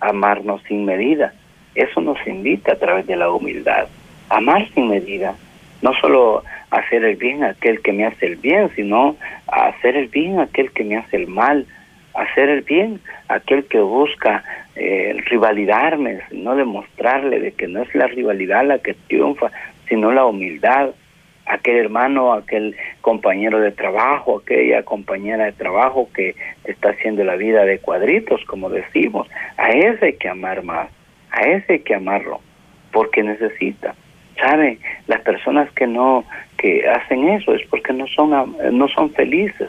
amarnos 0.00 0.62
sin 0.68 0.84
medida. 0.84 1.32
Eso 1.74 2.00
nos 2.00 2.18
invita 2.26 2.72
a 2.72 2.78
través 2.78 3.06
de 3.06 3.16
la 3.16 3.30
humildad, 3.30 3.88
amar 4.28 4.68
sin 4.74 4.88
medida, 4.88 5.34
no 5.82 5.94
solo 5.94 6.42
hacer 6.70 7.04
el 7.04 7.16
bien 7.16 7.42
a 7.42 7.50
aquel 7.50 7.80
que 7.80 7.92
me 7.92 8.04
hace 8.04 8.26
el 8.26 8.36
bien, 8.36 8.70
sino 8.76 9.16
hacer 9.46 9.96
el 9.96 10.08
bien 10.08 10.38
a 10.38 10.42
aquel 10.42 10.70
que 10.72 10.84
me 10.84 10.96
hace 10.98 11.16
el 11.16 11.26
mal, 11.26 11.66
hacer 12.14 12.50
el 12.50 12.60
bien 12.60 13.00
a 13.28 13.34
aquel 13.34 13.64
que 13.64 13.80
busca 13.80 14.44
eh, 14.76 15.16
rivalidarme, 15.26 16.20
no 16.32 16.54
demostrarle 16.54 17.40
de 17.40 17.52
que 17.52 17.66
no 17.66 17.82
es 17.82 17.94
la 17.94 18.08
rivalidad 18.08 18.66
la 18.66 18.78
que 18.78 18.94
triunfa, 19.08 19.50
sino 19.88 20.12
la 20.12 20.26
humildad, 20.26 20.90
aquel 21.50 21.76
hermano, 21.76 22.32
aquel 22.32 22.76
compañero 23.00 23.60
de 23.60 23.72
trabajo, 23.72 24.38
aquella 24.38 24.82
compañera 24.84 25.46
de 25.46 25.52
trabajo 25.52 26.08
que 26.14 26.36
está 26.64 26.90
haciendo 26.90 27.24
la 27.24 27.36
vida 27.36 27.64
de 27.64 27.78
cuadritos, 27.78 28.44
como 28.44 28.70
decimos, 28.70 29.28
a 29.56 29.70
ese 29.70 30.06
hay 30.06 30.12
que 30.14 30.28
amar 30.28 30.62
más, 30.62 30.88
a 31.30 31.42
ese 31.42 31.74
hay 31.74 31.78
que 31.80 31.94
amarlo, 31.94 32.40
porque 32.92 33.22
necesita. 33.22 33.94
¿Sabe? 34.40 34.78
Las 35.06 35.20
personas 35.20 35.70
que 35.72 35.86
no 35.86 36.24
que 36.56 36.88
hacen 36.88 37.28
eso 37.28 37.54
es 37.54 37.66
porque 37.68 37.92
no 37.92 38.06
son 38.06 38.56
no 38.72 38.88
son 38.88 39.10
felices, 39.10 39.68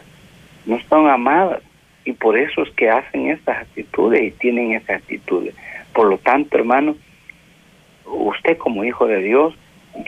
no 0.65 0.79
son 0.87 1.09
amadas 1.09 1.61
y 2.05 2.13
por 2.13 2.37
eso 2.37 2.63
es 2.63 2.69
que 2.71 2.89
hacen 2.89 3.29
estas 3.29 3.57
actitudes 3.57 4.21
y 4.23 4.31
tienen 4.31 4.71
esas 4.73 5.01
actitudes. 5.01 5.55
Por 5.93 6.07
lo 6.07 6.17
tanto, 6.19 6.57
hermano, 6.57 6.95
usted 8.05 8.57
como 8.57 8.85
hijo 8.85 9.07
de 9.07 9.17
Dios, 9.17 9.53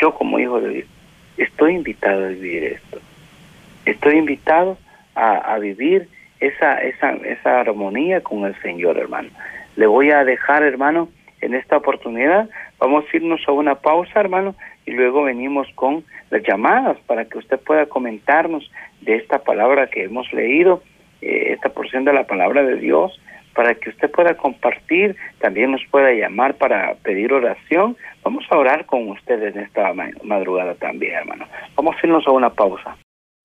yo 0.01 0.13
como 0.13 0.39
hijo 0.39 0.61
de 0.61 0.69
Dios, 0.69 0.87
estoy 1.37 1.75
invitado 1.75 2.25
a 2.25 2.29
vivir 2.29 2.63
esto. 2.63 2.99
Estoy 3.85 4.17
invitado 4.17 4.77
a, 5.15 5.53
a 5.53 5.59
vivir 5.59 6.07
esa, 6.39 6.81
esa, 6.81 7.11
esa 7.11 7.61
armonía 7.61 8.21
con 8.21 8.45
el 8.45 8.59
Señor, 8.61 8.97
hermano. 8.97 9.29
Le 9.75 9.87
voy 9.87 10.11
a 10.11 10.23
dejar, 10.23 10.63
hermano, 10.63 11.09
en 11.41 11.53
esta 11.53 11.77
oportunidad. 11.77 12.49
Vamos 12.79 13.05
a 13.05 13.17
irnos 13.17 13.41
a 13.47 13.51
una 13.51 13.75
pausa, 13.75 14.19
hermano, 14.19 14.55
y 14.85 14.91
luego 14.91 15.23
venimos 15.23 15.67
con 15.75 16.03
las 16.29 16.43
llamadas 16.43 16.97
para 17.05 17.25
que 17.25 17.37
usted 17.37 17.59
pueda 17.59 17.85
comentarnos 17.85 18.69
de 19.01 19.15
esta 19.15 19.39
palabra 19.39 19.87
que 19.87 20.03
hemos 20.03 20.31
leído 20.33 20.83
eh, 21.21 21.53
esta 21.53 21.69
porción 21.69 22.03
de 22.05 22.13
la 22.13 22.25
palabra 22.25 22.63
de 22.63 22.75
Dios 22.75 23.19
para 23.53 23.75
que 23.75 23.89
usted 23.89 24.09
pueda 24.11 24.35
compartir, 24.35 25.15
también 25.39 25.71
nos 25.71 25.81
pueda 25.91 26.11
llamar 26.11 26.55
para 26.55 26.95
pedir 26.95 27.33
oración. 27.33 27.95
Vamos 28.23 28.45
a 28.49 28.57
orar 28.57 28.85
con 28.85 29.09
ustedes 29.09 29.55
en 29.55 29.63
esta 29.63 29.93
madrugada 30.23 30.75
también, 30.75 31.13
hermano. 31.13 31.45
Vamos 31.75 31.95
a 31.95 32.07
irnos 32.07 32.27
a 32.27 32.31
una 32.31 32.49
pausa. 32.49 32.97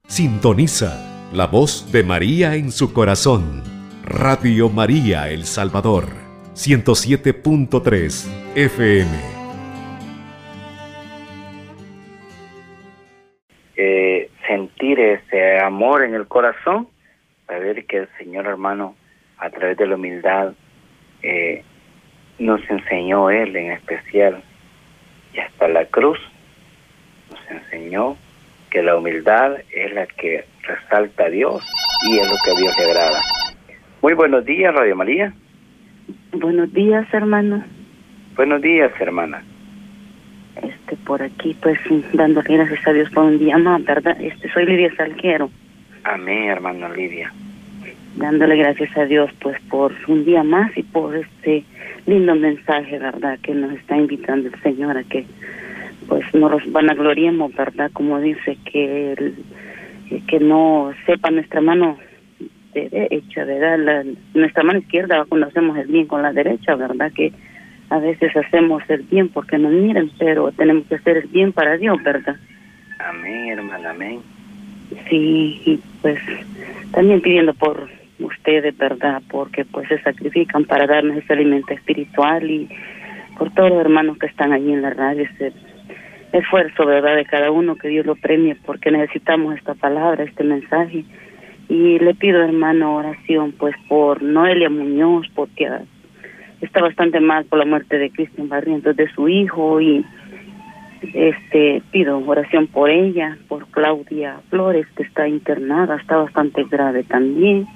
Sintoniza 0.06 1.28
la 1.32 1.46
voz 1.46 1.92
de 1.92 2.02
María 2.02 2.54
en 2.54 2.70
su 2.70 2.92
corazón. 2.92 3.62
Radio 4.04 4.70
María 4.70 5.28
El 5.28 5.44
Salvador, 5.44 6.06
107.3 6.54 8.56
FM. 8.56 9.10
Eh, 13.76 14.30
sentir 14.46 14.98
ese 14.98 15.60
amor 15.60 16.04
en 16.04 16.14
el 16.14 16.26
corazón 16.26 16.88
saber 17.48 17.86
que 17.86 17.98
el 17.98 18.08
Señor 18.18 18.46
hermano, 18.46 18.94
a 19.38 19.50
través 19.50 19.76
de 19.76 19.86
la 19.86 19.94
humildad, 19.94 20.52
eh, 21.22 21.62
nos 22.38 22.60
enseñó 22.70 23.30
Él 23.30 23.56
en 23.56 23.72
especial, 23.72 24.42
y 25.34 25.40
hasta 25.40 25.68
la 25.68 25.84
cruz 25.86 26.18
nos 27.30 27.50
enseñó 27.50 28.16
que 28.70 28.82
la 28.82 28.96
humildad 28.96 29.56
es 29.72 29.92
la 29.94 30.06
que 30.06 30.44
resalta 30.62 31.24
a 31.24 31.30
Dios 31.30 31.64
y 32.06 32.18
es 32.18 32.28
lo 32.28 32.36
que 32.44 32.50
a 32.50 32.54
Dios 32.54 32.74
le 32.78 32.84
agrada. 32.84 33.20
Muy 34.02 34.14
buenos 34.14 34.44
días, 34.44 34.74
Radio 34.74 34.94
María. 34.94 35.32
Buenos 36.32 36.72
días, 36.72 37.06
hermano. 37.12 37.64
Buenos 38.36 38.62
días, 38.62 38.92
hermana. 39.00 39.42
Este, 40.62 40.96
por 41.04 41.22
aquí, 41.22 41.56
pues, 41.60 41.78
dando 42.12 42.42
gracias 42.42 42.86
a 42.86 42.92
Dios 42.92 43.10
por 43.10 43.24
un 43.24 43.38
día 43.38 43.58
más, 43.58 43.84
¿verdad? 43.84 44.16
Este, 44.20 44.50
soy 44.52 44.66
Lidia 44.66 44.94
Salquero. 44.96 45.50
Amén, 46.04 46.44
hermano 46.44 46.88
Lidia. 46.94 47.32
Dándole 48.18 48.56
gracias 48.56 48.96
a 48.96 49.04
Dios 49.04 49.30
pues 49.40 49.56
por 49.70 49.94
un 50.08 50.24
día 50.24 50.42
más 50.42 50.76
y 50.76 50.82
por 50.82 51.14
este 51.14 51.64
lindo 52.06 52.34
mensaje, 52.34 52.98
¿verdad? 52.98 53.38
Que 53.40 53.54
nos 53.54 53.72
está 53.72 53.96
invitando 53.96 54.48
el 54.48 54.60
Señor 54.60 54.98
a 54.98 55.04
que 55.04 55.24
pues 56.08 56.24
nos 56.34 56.60
vanagloriemos, 56.72 57.54
¿verdad? 57.54 57.90
Como 57.92 58.20
dice 58.20 58.58
que 58.64 59.34
que 60.26 60.40
no 60.40 60.92
sepa 61.06 61.30
nuestra 61.30 61.60
mano 61.60 61.96
derecha, 62.74 63.44
¿verdad? 63.44 63.78
La, 63.78 64.04
nuestra 64.34 64.64
mano 64.64 64.80
izquierda 64.80 65.24
cuando 65.28 65.46
hacemos 65.46 65.78
el 65.78 65.86
bien 65.86 66.06
con 66.06 66.22
la 66.22 66.32
derecha, 66.32 66.74
¿verdad? 66.74 67.12
Que 67.14 67.32
a 67.90 67.98
veces 67.98 68.36
hacemos 68.36 68.82
el 68.88 69.02
bien 69.02 69.28
porque 69.28 69.58
nos 69.58 69.72
miren, 69.72 70.10
pero 70.18 70.50
tenemos 70.52 70.86
que 70.86 70.96
hacer 70.96 71.18
el 71.18 71.28
bien 71.28 71.52
para 71.52 71.76
Dios, 71.76 72.02
¿verdad? 72.02 72.36
Amén, 72.98 73.50
hermana, 73.50 73.90
amén. 73.90 74.20
Sí, 75.08 75.60
y 75.64 75.80
pues 76.02 76.18
también 76.92 77.20
pidiendo 77.20 77.54
por 77.54 77.88
ustedes, 78.20 78.76
¿verdad? 78.76 79.22
Porque 79.30 79.64
pues 79.64 79.88
se 79.88 80.00
sacrifican 80.02 80.64
para 80.64 80.86
darnos 80.86 81.16
ese 81.16 81.32
alimento 81.32 81.72
espiritual 81.72 82.50
y 82.50 82.68
por 83.38 83.52
todos 83.54 83.70
los 83.70 83.80
hermanos 83.80 84.18
que 84.18 84.26
están 84.26 84.52
allí 84.52 84.72
en 84.72 84.82
la 84.82 84.90
radio, 84.90 85.22
ese 85.22 85.52
esfuerzo, 86.32 86.84
¿verdad? 86.84 87.16
De 87.16 87.24
cada 87.24 87.50
uno, 87.50 87.76
que 87.76 87.88
Dios 87.88 88.04
lo 88.04 88.16
premie, 88.16 88.56
porque 88.66 88.90
necesitamos 88.90 89.56
esta 89.56 89.74
palabra, 89.74 90.24
este 90.24 90.44
mensaje. 90.44 91.04
Y 91.68 91.98
le 91.98 92.14
pido, 92.14 92.42
hermano, 92.42 92.96
oración, 92.96 93.52
pues 93.52 93.74
por 93.88 94.22
Noelia 94.22 94.70
Muñoz, 94.70 95.26
porque 95.34 95.68
está 96.60 96.80
bastante 96.80 97.20
mal 97.20 97.44
por 97.44 97.58
la 97.58 97.64
muerte 97.64 97.98
de 97.98 98.10
Cristian 98.10 98.48
Barrientos, 98.48 98.96
de 98.96 99.08
su 99.12 99.28
hijo, 99.28 99.80
y 99.80 100.04
este 101.14 101.82
pido 101.92 102.18
oración 102.26 102.66
por 102.66 102.90
ella, 102.90 103.38
por 103.48 103.66
Claudia 103.68 104.40
Flores, 104.50 104.86
que 104.96 105.04
está 105.04 105.28
internada, 105.28 105.96
está 105.96 106.16
bastante 106.16 106.64
grave 106.64 107.04
también. 107.04 107.66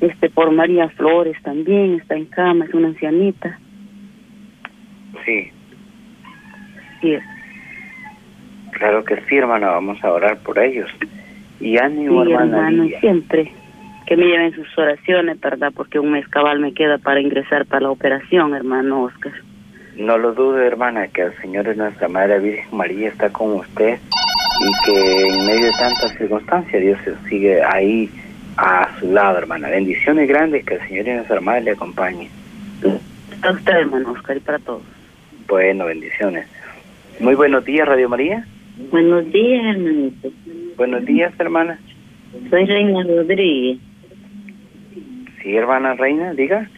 Este 0.00 0.28
por 0.28 0.50
María 0.50 0.88
Flores 0.90 1.36
también, 1.42 1.94
está 1.94 2.16
en 2.16 2.26
cama, 2.26 2.64
es 2.66 2.74
una 2.74 2.88
ancianita. 2.88 3.58
Sí. 5.24 5.50
Sí. 7.00 7.16
Claro 8.72 9.04
que 9.04 9.16
sí, 9.28 9.36
hermana, 9.36 9.68
vamos 9.68 10.02
a 10.04 10.12
orar 10.12 10.38
por 10.38 10.58
ellos. 10.58 10.90
Y 11.60 11.78
ánimo, 11.78 12.24
sí, 12.24 12.32
hermana. 12.32 12.68
hermano, 12.68 12.88
siempre 13.00 13.52
que 14.06 14.16
me 14.16 14.26
lleven 14.26 14.54
sus 14.54 14.78
oraciones, 14.78 15.40
¿verdad? 15.40 15.72
Porque 15.74 15.98
un 15.98 16.12
mes 16.12 16.26
cabal 16.28 16.60
me 16.60 16.72
queda 16.72 16.98
para 16.98 17.20
ingresar 17.20 17.66
para 17.66 17.82
la 17.82 17.90
operación, 17.90 18.54
hermano 18.54 19.04
Oscar. 19.04 19.32
No 19.96 20.16
lo 20.18 20.32
dude, 20.32 20.66
hermana, 20.66 21.08
que 21.08 21.22
el 21.22 21.36
Señor 21.38 21.66
es 21.68 21.76
nuestra 21.76 22.06
Madre 22.08 22.38
Virgen 22.38 22.76
María 22.76 23.08
está 23.08 23.30
con 23.30 23.52
usted 23.52 23.98
y 24.60 24.84
que 24.84 25.26
en 25.28 25.46
medio 25.46 25.66
de 25.66 25.72
tantas 25.72 26.16
circunstancias 26.16 26.82
Dios 26.82 26.98
sigue 27.28 27.62
ahí 27.62 28.08
a 28.56 28.85
su 28.98 29.12
lado, 29.12 29.38
hermana. 29.38 29.68
Bendiciones 29.68 30.28
grandes, 30.28 30.64
que 30.64 30.74
el 30.74 30.88
Señor 30.88 31.08
y 31.08 31.12
nuestra 31.12 31.40
Madre 31.40 31.62
le 31.62 31.70
acompañe. 31.72 32.28
A 33.42 33.50
usted, 33.50 33.72
hermano 33.72 34.12
Oscar, 34.12 34.36
y 34.36 34.40
para 34.40 34.58
todos. 34.58 34.82
Bueno, 35.48 35.86
bendiciones. 35.86 36.46
Muy 37.20 37.34
buenos 37.34 37.64
días, 37.64 37.86
Radio 37.86 38.08
María. 38.08 38.46
Buenos 38.90 39.30
días, 39.32 39.64
hermanito. 39.64 40.30
Buenos 40.76 41.04
días, 41.04 41.32
hermana. 41.38 41.78
Soy 42.50 42.64
Reina 42.66 43.02
Rodríguez. 43.04 43.78
Sí, 45.42 45.56
hermana 45.56 45.94
Reina, 45.94 46.34
diga. 46.34 46.68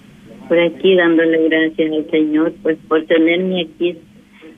Por 0.48 0.58
aquí 0.58 0.96
dándole 0.96 1.48
gracias 1.48 1.92
al 1.92 2.10
Señor, 2.10 2.54
pues 2.62 2.78
por 2.88 3.04
tenerme 3.06 3.62
aquí 3.62 3.98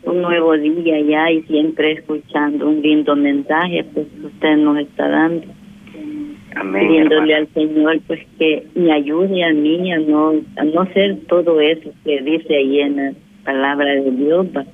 un 0.04 0.22
nuevo 0.22 0.56
día 0.56 1.00
ya 1.00 1.30
y 1.30 1.42
siempre 1.42 1.92
escuchando 1.92 2.68
un 2.68 2.80
lindo 2.82 3.16
mensaje, 3.16 3.84
pues 3.92 4.06
usted 4.22 4.56
nos 4.56 4.78
está 4.78 5.08
dando. 5.08 5.46
Amén. 6.56 6.88
Pidiéndole 6.88 7.32
hermana. 7.32 7.36
al 7.36 7.48
Señor, 7.54 8.00
pues 8.06 8.20
que 8.38 8.64
me 8.74 8.92
ayude 8.92 9.44
a 9.44 9.52
mí 9.52 9.92
a 9.92 9.98
no, 9.98 10.34
a 10.56 10.64
no 10.64 10.86
ser 10.92 11.18
todo 11.28 11.60
eso 11.60 11.90
que 12.04 12.20
dice 12.22 12.56
ahí 12.56 12.80
en 12.80 12.96
la 12.96 13.12
palabra 13.44 13.92
de 13.92 14.10
Dios, 14.10 14.46
va. 14.56 14.64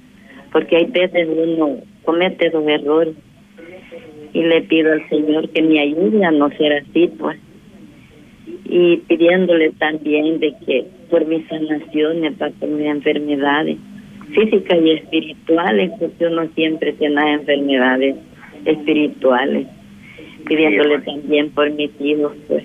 porque 0.53 0.77
hay 0.77 0.87
veces 0.87 1.29
uno 1.29 1.79
comete 2.05 2.51
los 2.51 2.67
errores 2.67 3.15
y 4.33 4.43
le 4.43 4.63
pido 4.63 4.93
al 4.93 5.09
Señor 5.09 5.49
que 5.51 5.63
me 5.63 5.81
ayude 5.81 6.25
a 6.25 6.31
no 6.31 6.51
ser 6.51 6.73
así, 6.73 7.09
pues. 7.19 7.39
Y 8.65 8.99
pidiéndole 9.09 9.71
también 9.73 10.41
de 10.41 10.55
que 10.65 10.85
por 11.11 11.25
mis 11.27 11.47
sanaciones, 11.49 12.35
para 12.35 12.53
por 12.53 12.69
mis 12.69 12.87
enfermedades 12.87 13.79
físicas 14.35 14.79
y 14.83 14.91
espirituales, 14.91 15.93
porque 15.99 16.27
uno 16.27 16.49
siempre 16.55 16.93
tiene 16.95 17.33
enfermedades 17.33 18.17
espirituales. 18.65 19.67
Pidiéndole 20.47 20.99
también 21.01 21.51
por 21.51 21.71
mis 21.71 21.91
hijos, 22.01 22.33
pues, 22.49 22.65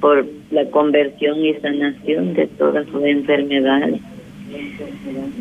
por 0.00 0.24
la 0.50 0.64
conversión 0.70 1.44
y 1.44 1.54
sanación 1.54 2.34
de 2.34 2.46
todas 2.46 2.86
sus 2.88 3.04
enfermedades. 3.04 4.00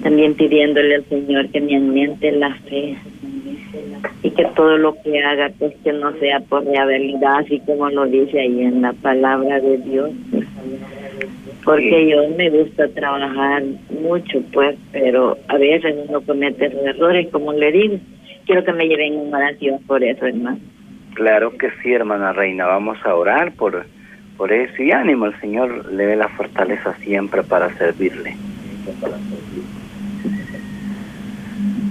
También 0.04 0.36
pidiéndole 0.36 0.96
al 0.96 1.06
Señor 1.06 1.48
que 1.50 1.62
me 1.62 1.76
aumente 1.76 2.32
la 2.32 2.54
fe 2.56 2.96
y 4.24 4.30
que 4.32 4.46
todo 4.56 4.78
lo 4.78 4.96
que 5.02 5.20
haga 5.24 5.52
pues 5.58 5.74
que 5.84 5.94
no 5.94 6.14
sea 6.20 6.40
por 6.42 6.66
realidad 6.66 7.40
así 7.40 7.60
como 7.66 7.90
lo 7.90 8.06
dice 8.06 8.40
ahí 8.40 8.62
en 8.62 8.82
la 8.82 8.94
palabra 8.94 9.60
de 9.60 9.78
Dios 9.78 10.12
pues. 10.32 10.46
porque 11.64 12.04
Sí. 12.06 12.12
yo 12.12 12.30
me 12.36 12.50
gusta 12.50 12.88
trabajar 12.90 13.64
mucho 14.02 14.42
pues 14.54 14.76
pero 14.92 15.38
a 15.48 15.58
veces 15.58 15.96
uno 16.08 16.22
comete 16.22 16.66
errores 16.86 17.28
como 17.32 17.54
le 17.54 17.72
digo 17.72 17.98
quiero 18.46 18.64
que 18.64 18.74
me 18.74 18.88
lleven 18.88 19.14
en 19.14 19.34
oración 19.34 19.80
por 19.86 20.04
eso 20.04 20.26
hermano 20.26 20.60
Claro 21.20 21.58
que 21.58 21.70
sí, 21.84 21.92
hermana 21.92 22.32
Reina. 22.32 22.66
Vamos 22.66 22.98
a 23.06 23.14
orar 23.14 23.52
por, 23.52 23.86
por 24.38 24.54
eso. 24.54 24.82
Y 24.82 24.94
ánimo, 24.94 25.26
el 25.26 25.38
Señor 25.42 25.92
le 25.92 26.06
dé 26.06 26.16
la 26.16 26.30
fortaleza 26.30 26.96
siempre 27.04 27.44
para 27.44 27.76
servirle. 27.76 28.38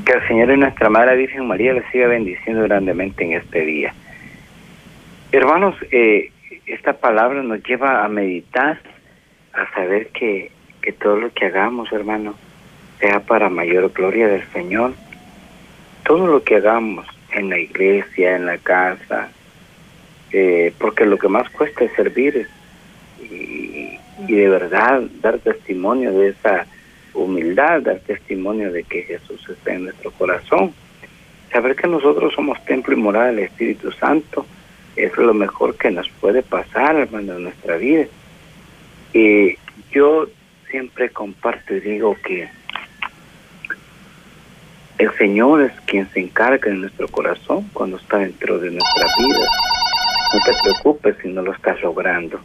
Que 0.06 0.12
el 0.12 0.28
Señor 0.28 0.50
y 0.50 0.56
nuestra 0.56 0.88
Madre 0.88 1.14
Virgen 1.18 1.46
María 1.46 1.74
le 1.74 1.82
siga 1.90 2.06
bendiciendo 2.06 2.62
grandemente 2.62 3.22
en 3.22 3.34
este 3.34 3.66
día. 3.66 3.92
Hermanos, 5.30 5.74
eh, 5.90 6.32
esta 6.64 6.94
palabra 6.94 7.42
nos 7.42 7.62
lleva 7.64 8.06
a 8.06 8.08
meditar, 8.08 8.78
a 9.52 9.70
saber 9.74 10.06
que, 10.06 10.50
que 10.80 10.92
todo 10.92 11.16
lo 11.16 11.30
que 11.34 11.44
hagamos, 11.44 11.92
hermano, 11.92 12.34
sea 12.98 13.20
para 13.20 13.50
mayor 13.50 13.92
gloria 13.92 14.26
del 14.26 14.44
Señor. 14.54 14.94
Todo 16.06 16.26
lo 16.26 16.42
que 16.42 16.56
hagamos 16.56 17.06
en 17.32 17.50
la 17.50 17.58
iglesia, 17.58 18.36
en 18.36 18.46
la 18.46 18.58
casa, 18.58 19.30
eh, 20.32 20.72
porque 20.78 21.06
lo 21.06 21.18
que 21.18 21.28
más 21.28 21.48
cuesta 21.50 21.84
es 21.84 21.92
servir 21.92 22.48
y, 23.20 23.98
y 24.26 24.34
de 24.34 24.48
verdad 24.48 25.02
dar 25.20 25.38
testimonio 25.38 26.12
de 26.12 26.28
esa 26.28 26.66
humildad, 27.14 27.82
dar 27.82 27.98
testimonio 28.00 28.72
de 28.72 28.84
que 28.84 29.02
Jesús 29.02 29.46
está 29.48 29.74
en 29.74 29.84
nuestro 29.84 30.10
corazón. 30.12 30.72
Saber 31.52 31.76
que 31.76 31.88
nosotros 31.88 32.34
somos 32.34 32.62
templo 32.64 32.94
y 32.94 32.96
morada 32.96 33.26
del 33.26 33.40
Espíritu 33.40 33.90
Santo 33.92 34.46
es 34.96 35.16
lo 35.16 35.32
mejor 35.32 35.76
que 35.76 35.90
nos 35.90 36.08
puede 36.20 36.42
pasar, 36.42 36.96
hermano, 36.96 37.36
en 37.36 37.44
nuestra 37.44 37.76
vida. 37.76 38.06
Y 39.12 39.56
yo 39.92 40.26
siempre 40.70 41.10
comparto 41.10 41.74
y 41.74 41.80
digo 41.80 42.16
que 42.24 42.48
el 44.98 45.16
Señor 45.16 45.62
es 45.62 45.72
quien 45.86 46.08
se 46.10 46.20
encarga 46.20 46.68
de 46.68 46.76
nuestro 46.76 47.06
corazón 47.08 47.68
cuando 47.72 47.96
está 47.96 48.18
dentro 48.18 48.58
de 48.58 48.72
nuestra 48.72 49.06
vida. 49.18 49.46
No 50.34 50.40
te 50.40 50.52
preocupes 50.62 51.16
si 51.22 51.28
no 51.28 51.42
lo 51.42 51.52
estás 51.52 51.80
logrando. 51.82 52.40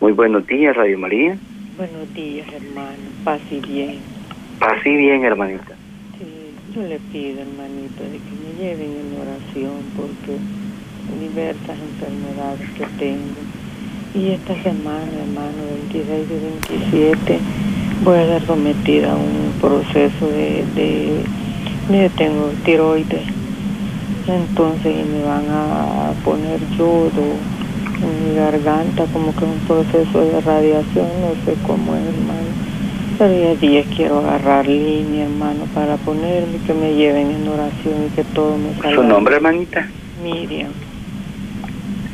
Muy 0.00 0.12
buenos 0.12 0.46
días, 0.46 0.74
Radio 0.74 0.98
María. 0.98 1.36
Buenos 1.76 2.12
días, 2.14 2.46
hermano. 2.52 2.96
Paz 3.24 3.40
y 3.50 3.60
bien. 3.60 3.98
Así 4.60 4.96
bien, 4.96 5.22
hermanita. 5.24 5.74
Sí, 6.18 6.54
yo 6.74 6.82
le 6.82 6.98
pido, 7.12 7.42
hermanito, 7.42 8.02
de 8.02 8.18
que 8.18 8.32
me 8.42 8.58
lleven 8.58 8.90
en 8.90 9.20
oración 9.20 9.82
porque 9.94 10.38
diversas 11.20 11.76
enfermedades 11.78 12.70
que 12.70 12.86
tengo. 12.98 13.36
Y 14.14 14.32
esta 14.32 14.54
semana, 14.62 15.12
hermano, 15.20 15.58
26 15.92 16.26
y 16.30 16.78
27, 16.88 17.38
voy 18.02 18.16
a 18.16 18.22
estar 18.22 18.46
sometida 18.46 19.12
a 19.12 19.16
un 19.16 19.52
proceso 19.60 20.28
de, 20.28 20.64
de 20.74 21.22
mire, 21.88 22.10
tengo 22.10 22.50
tiroides. 22.64 23.26
Entonces 24.26 25.06
me 25.06 25.24
van 25.24 25.46
a 25.48 26.12
poner 26.24 26.60
yodo 26.76 27.10
en 28.02 28.28
mi 28.28 28.36
garganta, 28.36 29.06
como 29.12 29.34
que 29.34 29.44
un 29.44 29.58
proceso 29.66 30.20
de 30.20 30.40
radiación, 30.40 31.06
no 31.20 31.34
sé 31.44 31.58
cómo 31.66 31.96
es, 31.96 32.02
hermano. 32.02 32.48
Pero 33.18 33.34
ya 33.34 33.60
días 33.60 33.86
quiero 33.96 34.18
agarrar 34.18 34.66
línea, 34.66 35.24
hermano, 35.24 35.64
para 35.74 35.96
ponerme, 35.96 36.58
que 36.66 36.74
me 36.74 36.94
lleven 36.94 37.30
en 37.30 37.48
oración 37.48 38.06
y 38.06 38.14
que 38.14 38.22
todo 38.22 38.56
me 38.56 38.74
salga. 38.74 38.94
¿Su 38.94 39.02
nombre, 39.02 39.36
hermanita? 39.36 39.88
Miriam. 40.22 40.87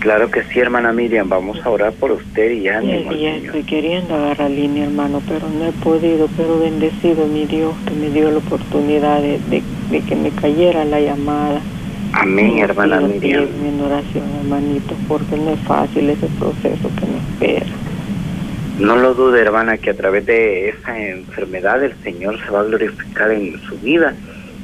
Claro 0.05 0.31
que 0.31 0.43
sí, 0.45 0.61
hermana 0.61 0.93
Miriam. 0.93 1.31
Vamos 1.31 1.65
a 1.65 1.71
orar 1.71 1.95
por 1.95 2.13
usted 2.13 2.51
y 2.53 2.69
ánimo 2.69 3.11
estoy 3.11 3.63
queriendo 3.63 4.15
agarrar 4.15 4.51
línea, 4.51 4.85
hermano, 4.85 5.23
pero 5.27 5.49
no 5.49 5.65
he 5.65 5.73
podido. 5.73 6.29
Pero 6.37 6.59
bendecido 6.59 7.27
mi 7.27 7.47
Dios 7.47 7.75
que 7.89 7.95
me 7.95 8.11
dio 8.11 8.31
la 8.31 8.37
oportunidad 8.37 9.23
de, 9.23 9.39
de, 9.49 9.63
de 9.91 10.01
que 10.03 10.15
me 10.15 10.29
cayera 10.31 10.85
la 10.85 11.01
llamada. 11.01 11.63
Amén, 12.13 12.59
hermana 12.59 12.99
Pido 12.99 13.09
Miriam. 13.09 13.45
lleven 13.47 13.67
en 13.67 13.81
oración, 13.81 14.25
hermanito, 14.41 14.95
porque 15.09 15.37
no 15.39 15.53
es 15.53 15.61
fácil 15.61 16.11
ese 16.11 16.27
proceso 16.39 16.91
que 17.01 17.07
me 17.07 17.17
espera. 17.17 17.67
No 18.79 18.97
lo 18.97 19.15
dude, 19.15 19.41
hermana, 19.41 19.79
que 19.79 19.89
a 19.89 19.95
través 19.97 20.27
de 20.27 20.69
esa 20.69 21.01
enfermedad 21.01 21.83
el 21.83 21.95
Señor 22.03 22.39
se 22.45 22.51
va 22.51 22.61
a 22.61 22.65
glorificar 22.65 23.31
en 23.31 23.59
su 23.63 23.79
vida. 23.79 24.15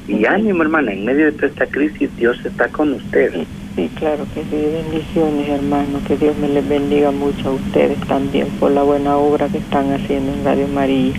Y 0.06 0.26
ánimo, 0.26 0.62
hermana, 0.64 0.92
en 0.92 1.06
medio 1.06 1.24
de 1.24 1.32
toda 1.32 1.46
esta 1.46 1.66
crisis 1.66 2.14
Dios 2.18 2.38
está 2.44 2.68
con 2.68 2.92
usted. 2.92 3.32
Sí, 3.76 3.90
claro 3.96 4.26
que 4.34 4.42
sí. 4.42 4.50
Bendiciones, 4.50 5.48
hermano. 5.48 6.00
Que 6.06 6.16
Dios 6.16 6.36
me 6.38 6.48
les 6.48 6.68
bendiga 6.68 7.10
mucho 7.10 7.50
a 7.50 7.52
ustedes 7.52 8.00
también 8.06 8.48
por 8.58 8.72
la 8.72 8.82
buena 8.82 9.16
obra 9.16 9.48
que 9.48 9.58
están 9.58 9.92
haciendo 9.92 10.32
en 10.32 10.44
Radio 10.44 10.68
María. 10.68 11.14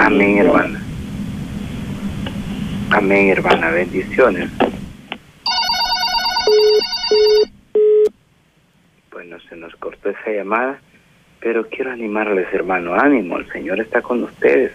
Amén, 0.00 0.38
hermana. 0.38 0.82
Amén, 2.90 3.28
hermana. 3.28 3.70
Bendiciones. 3.70 4.50
Bueno, 9.12 9.36
se 9.48 9.56
nos 9.56 9.74
cortó 9.76 10.10
esa 10.10 10.30
llamada. 10.30 10.80
Pero 11.40 11.68
quiero 11.68 11.92
animarles, 11.92 12.52
hermano, 12.52 12.94
ánimo, 12.94 13.38
el 13.38 13.48
Señor 13.52 13.80
está 13.80 14.02
con 14.02 14.24
ustedes. 14.24 14.72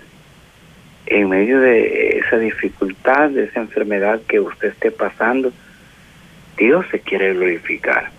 En 1.06 1.28
medio 1.28 1.60
de 1.60 2.20
esa 2.20 2.38
dificultad, 2.38 3.32
de 3.32 3.44
esa 3.44 3.60
enfermedad 3.60 4.22
que 4.28 4.40
usted 4.40 4.70
esté 4.70 4.90
pasando, 4.90 5.52
Dios 6.58 6.86
se 6.92 7.00
quiere 7.00 7.34
glorificar. 7.34 8.12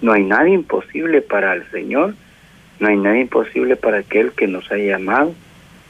No 0.00 0.12
hay 0.12 0.24
nada 0.24 0.48
imposible 0.48 1.22
para 1.22 1.54
el 1.54 1.68
Señor, 1.70 2.14
no 2.80 2.88
hay 2.88 2.96
nada 2.96 3.18
imposible 3.18 3.76
para 3.76 3.98
aquel 3.98 4.32
que 4.32 4.46
nos 4.46 4.70
ha 4.70 4.76
llamado, 4.76 5.34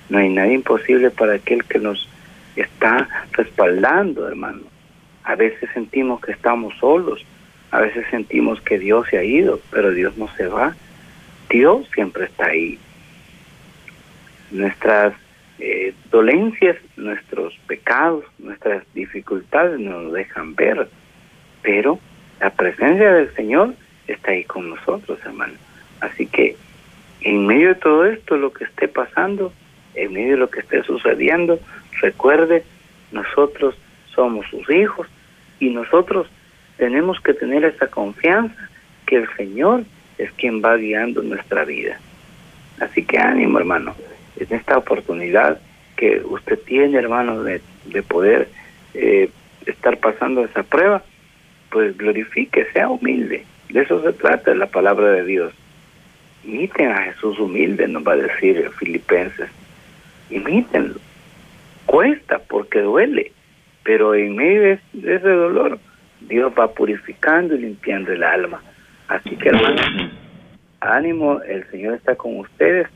no 0.08 0.18
hay 0.18 0.28
nada 0.28 0.52
imposible 0.52 1.10
para 1.10 1.34
aquel 1.34 1.64
que 1.64 1.78
nos 1.78 2.08
está 2.56 3.08
respaldando, 3.32 4.28
hermano. 4.28 4.62
A 5.24 5.34
veces 5.34 5.68
sentimos 5.72 6.20
que 6.20 6.32
estamos 6.32 6.74
solos, 6.78 7.24
a 7.70 7.80
veces 7.80 8.06
sentimos 8.10 8.60
que 8.60 8.78
Dios 8.78 9.08
se 9.08 9.18
ha 9.18 9.24
ido, 9.24 9.60
pero 9.70 9.90
Dios 9.90 10.16
no 10.16 10.28
se 10.36 10.46
va. 10.46 10.76
Dios 11.48 11.88
siempre 11.94 12.26
está 12.26 12.46
ahí. 12.46 12.78
Nuestras 14.50 15.14
eh, 15.58 15.94
dolencias, 16.10 16.76
nuestros 16.96 17.58
pecados, 17.66 18.24
nuestras 18.38 18.84
dificultades 18.94 19.80
nos 19.80 20.12
dejan 20.12 20.54
ver, 20.54 20.88
pero 21.64 21.98
la 22.40 22.50
presencia 22.50 23.12
del 23.12 23.34
Señor 23.34 23.74
está 24.06 24.30
ahí 24.30 24.44
con 24.44 24.70
nosotros, 24.70 25.18
hermano. 25.24 25.54
Así 26.00 26.26
que 26.26 26.56
en 27.22 27.46
medio 27.46 27.68
de 27.68 27.74
todo 27.76 28.04
esto, 28.04 28.36
lo 28.36 28.52
que 28.52 28.64
esté 28.64 28.86
pasando, 28.86 29.52
en 29.94 30.12
medio 30.12 30.32
de 30.32 30.36
lo 30.36 30.50
que 30.50 30.60
esté 30.60 30.84
sucediendo, 30.84 31.58
recuerde, 32.02 32.64
nosotros 33.10 33.74
somos 34.14 34.46
sus 34.48 34.68
hijos 34.70 35.08
y 35.58 35.70
nosotros 35.70 36.28
tenemos 36.76 37.18
que 37.20 37.32
tener 37.32 37.64
esa 37.64 37.86
confianza 37.86 38.68
que 39.06 39.16
el 39.16 39.28
Señor 39.36 39.84
es 40.18 40.30
quien 40.32 40.62
va 40.62 40.76
guiando 40.76 41.22
nuestra 41.22 41.64
vida. 41.64 41.98
Así 42.78 43.04
que 43.04 43.18
ánimo, 43.18 43.58
hermano, 43.58 43.94
en 44.36 44.54
esta 44.54 44.76
oportunidad 44.76 45.60
que 45.96 46.20
usted 46.24 46.58
tiene, 46.66 46.98
hermano, 46.98 47.42
de, 47.42 47.62
de 47.86 48.02
poder 48.02 48.48
eh, 48.92 49.30
estar 49.64 49.96
pasando 49.98 50.44
esa 50.44 50.62
prueba, 50.62 51.02
pues 51.74 51.98
glorifique, 51.98 52.66
sea 52.72 52.88
humilde. 52.88 53.44
De 53.68 53.80
eso 53.80 54.00
se 54.00 54.12
trata 54.12 54.54
la 54.54 54.66
palabra 54.66 55.10
de 55.10 55.24
Dios. 55.24 55.52
Imiten 56.44 56.92
a 56.92 57.02
Jesús 57.02 57.36
humilde, 57.40 57.88
nos 57.88 58.06
va 58.06 58.12
a 58.12 58.16
decir 58.16 58.70
Filipenses. 58.78 59.50
Imítenlo. 60.30 61.00
Cuesta 61.84 62.38
porque 62.38 62.80
duele, 62.80 63.32
pero 63.82 64.14
en 64.14 64.36
medio 64.36 64.78
de 64.92 65.16
ese 65.16 65.28
dolor, 65.28 65.80
Dios 66.20 66.52
va 66.56 66.72
purificando 66.72 67.56
y 67.56 67.62
limpiando 67.62 68.12
el 68.12 68.22
alma. 68.22 68.62
Así 69.08 69.30
que 69.30 69.48
hermanos, 69.48 70.12
ánimo, 70.78 71.40
el 71.42 71.68
Señor 71.72 71.94
está 71.94 72.14
con 72.14 72.38
ustedes 72.38 72.86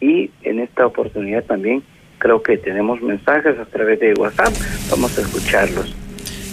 y 0.00 0.30
en 0.42 0.60
esta 0.60 0.84
oportunidad 0.84 1.44
también 1.44 1.82
creo 2.18 2.42
que 2.42 2.58
tenemos 2.58 3.00
mensajes 3.00 3.58
a 3.58 3.64
través 3.64 3.98
de 4.00 4.12
WhatsApp, 4.12 4.52
vamos 4.90 5.18
a 5.18 5.22
escucharlos. 5.22 6.01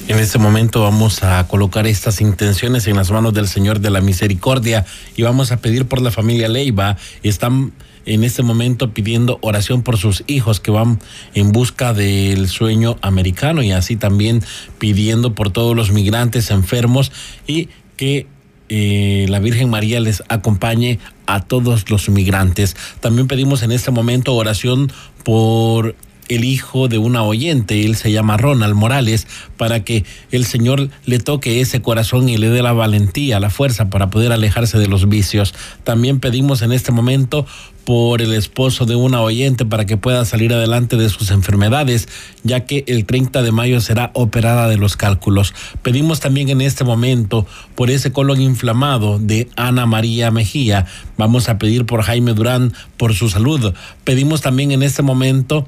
En 0.10 0.18
este 0.18 0.40
momento 0.40 0.82
vamos 0.82 1.22
a 1.22 1.48
colocar 1.48 1.86
estas 1.86 2.20
intenciones 2.20 2.88
en 2.88 2.96
las 2.96 3.12
manos 3.12 3.32
del 3.36 3.48
Señor 3.48 3.80
de 3.80 3.92
la 3.92 4.02
Misericordia 4.02 4.84
y 5.16 5.22
vamos 5.22 5.52
a 5.52 5.58
pedir 5.58 5.86
por 5.86 6.02
la 6.02 6.10
familia 6.10 6.50
Leiva. 6.50 6.98
Están 7.22 7.74
en 8.08 8.24
este 8.24 8.42
momento 8.42 8.92
pidiendo 8.92 9.38
oración 9.42 9.84
por 9.84 9.98
sus 9.98 10.24
hijos 10.26 10.60
que 10.60 10.72
van 10.72 11.00
en 11.36 11.52
busca 11.52 11.94
del 11.94 12.48
sueño 12.48 12.98
americano 13.04 13.62
y 13.62 13.72
así 13.72 13.98
también 13.98 14.42
pidiendo 14.80 15.36
por 15.36 15.52
todos 15.52 15.76
los 15.76 15.92
migrantes 15.92 16.50
enfermos 16.50 17.12
y 17.46 17.70
que 17.96 18.26
eh, 18.70 19.28
la 19.30 19.38
Virgen 19.38 19.70
María 19.70 20.00
les 20.00 20.24
acompañe 20.28 20.98
a 21.28 21.42
todos 21.42 21.92
los 21.92 22.10
migrantes. 22.10 22.76
También 23.00 23.28
pedimos 23.28 23.62
en 23.62 23.72
este 23.72 23.92
momento 23.92 24.34
oración 24.34 24.92
por 25.24 25.96
el 26.30 26.46
hijo 26.46 26.88
de 26.88 26.98
una 26.98 27.24
oyente, 27.24 27.86
él 27.86 27.96
se 27.96 28.12
llama 28.12 28.38
Ronald 28.38 28.76
Morales, 28.76 29.28
para 29.58 29.84
que 29.84 30.06
el 30.32 30.46
Señor 30.46 30.90
le 31.06 31.20
toque 31.20 31.60
ese 31.60 31.82
corazón 31.82 32.30
y 32.30 32.38
le 32.38 32.50
dé 32.50 32.62
la 32.62 32.72
valentía, 32.72 33.40
la 33.40 33.50
fuerza 33.50 33.90
para 33.90 34.10
poder 34.10 34.32
alejarse 34.32 34.78
de 34.78 34.88
los 34.88 35.10
vicios. 35.10 35.54
También 35.84 36.20
pedimos 36.20 36.62
en 36.62 36.72
este 36.72 36.92
momento 36.92 37.46
por 37.90 38.22
el 38.22 38.34
esposo 38.34 38.86
de 38.86 38.96
una 38.96 39.20
oyente 39.22 39.66
para 39.66 39.88
que 39.88 39.98
pueda 39.98 40.24
salir 40.24 40.54
adelante 40.54 40.96
de 40.96 41.10
sus 41.10 41.32
enfermedades, 41.32 42.08
ya 42.44 42.66
que 42.66 42.84
el 42.86 43.06
30 43.06 43.42
de 43.42 43.52
mayo 43.52 43.82
será 43.82 44.12
operada 44.14 44.68
de 44.68 44.78
los 44.78 44.96
cálculos. 44.96 45.56
Pedimos 45.82 46.20
también 46.20 46.50
en 46.50 46.62
este 46.62 46.84
momento 46.84 47.48
por 47.74 47.90
ese 47.90 48.12
colon 48.12 48.42
inflamado 48.42 49.18
de 49.18 49.50
Ana 49.56 49.88
María 49.88 50.30
Mejía. 50.30 50.86
Vamos 51.18 51.50
a 51.50 51.58
pedir 51.58 51.88
por 51.88 52.04
Jaime 52.04 52.34
Durán 52.34 52.74
por 52.96 53.16
su 53.16 53.28
salud. 53.28 53.74
Pedimos 54.04 54.42
también 54.42 54.72
en 54.72 54.84
este 54.84 55.02
momento 55.02 55.68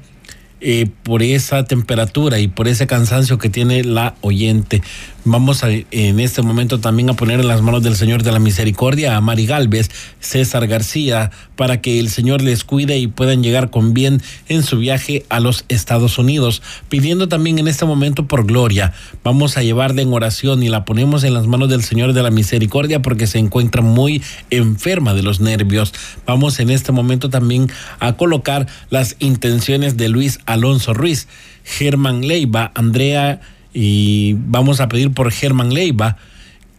eh, 0.62 0.88
por 1.02 1.22
esa 1.22 1.64
temperatura 1.64 2.38
y 2.38 2.48
por 2.48 2.68
ese 2.68 2.86
cansancio 2.86 3.38
que 3.38 3.50
tiene 3.50 3.84
la 3.84 4.14
oyente. 4.20 4.82
Vamos 5.24 5.62
a, 5.62 5.70
en 5.70 6.18
este 6.18 6.42
momento 6.42 6.80
también 6.80 7.08
a 7.08 7.14
poner 7.14 7.38
en 7.38 7.46
las 7.46 7.62
manos 7.62 7.84
del 7.84 7.94
Señor 7.94 8.24
de 8.24 8.32
la 8.32 8.40
Misericordia 8.40 9.16
a 9.16 9.20
Mari 9.20 9.46
Galvez, 9.46 9.88
César 10.18 10.66
García, 10.66 11.30
para 11.54 11.80
que 11.80 12.00
el 12.00 12.10
Señor 12.10 12.42
les 12.42 12.64
cuide 12.64 12.98
y 12.98 13.06
puedan 13.06 13.40
llegar 13.40 13.70
con 13.70 13.94
bien 13.94 14.20
en 14.48 14.64
su 14.64 14.78
viaje 14.78 15.24
a 15.28 15.38
los 15.38 15.64
Estados 15.68 16.18
Unidos, 16.18 16.60
pidiendo 16.88 17.28
también 17.28 17.60
en 17.60 17.68
este 17.68 17.84
momento 17.84 18.26
por 18.26 18.44
Gloria. 18.44 18.94
Vamos 19.22 19.56
a 19.56 19.62
llevarla 19.62 20.02
en 20.02 20.12
oración 20.12 20.60
y 20.64 20.68
la 20.68 20.84
ponemos 20.84 21.22
en 21.22 21.34
las 21.34 21.46
manos 21.46 21.68
del 21.68 21.84
Señor 21.84 22.14
de 22.14 22.22
la 22.24 22.32
Misericordia 22.32 23.00
porque 23.00 23.28
se 23.28 23.38
encuentra 23.38 23.80
muy 23.80 24.24
enferma 24.50 25.14
de 25.14 25.22
los 25.22 25.38
nervios. 25.38 25.94
Vamos 26.26 26.58
en 26.58 26.68
este 26.70 26.90
momento 26.90 27.30
también 27.30 27.70
a 28.00 28.14
colocar 28.14 28.66
las 28.90 29.14
intenciones 29.20 29.96
de 29.96 30.08
Luis 30.08 30.40
Alonso 30.46 30.94
Ruiz, 30.94 31.28
Germán 31.62 32.26
Leiva, 32.26 32.72
Andrea 32.74 33.40
y 33.72 34.34
vamos 34.46 34.80
a 34.80 34.88
pedir 34.88 35.12
por 35.12 35.30
Germán 35.32 35.72
Leiva 35.72 36.16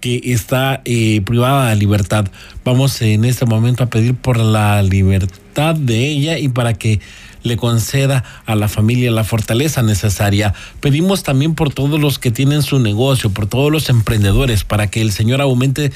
que 0.03 0.19
está 0.33 0.81
eh, 0.83 1.21
privada 1.21 1.69
de 1.69 1.77
libertad. 1.77 2.25
Vamos 2.65 3.01
en 3.01 3.23
este 3.23 3.45
momento 3.45 3.83
a 3.83 3.89
pedir 3.89 4.15
por 4.15 4.37
la 4.37 4.83
libertad 4.83 5.75
de 5.75 6.07
ella 6.09 6.37
y 6.37 6.49
para 6.49 6.73
que 6.73 6.99
le 7.43 7.55
conceda 7.55 8.23
a 8.45 8.55
la 8.55 8.67
familia 8.67 9.11
la 9.11 9.23
fortaleza 9.23 9.81
necesaria. 9.81 10.53
Pedimos 10.81 11.23
también 11.23 11.55
por 11.55 11.73
todos 11.73 12.01
los 12.01 12.19
que 12.19 12.31
tienen 12.31 12.63
su 12.63 12.79
negocio, 12.79 13.29
por 13.29 13.47
todos 13.47 13.71
los 13.71 13.89
emprendedores, 13.89 14.65
para 14.65 14.87
que 14.87 15.01
el 15.01 15.13
Señor 15.13 15.39
aumente 15.39 15.93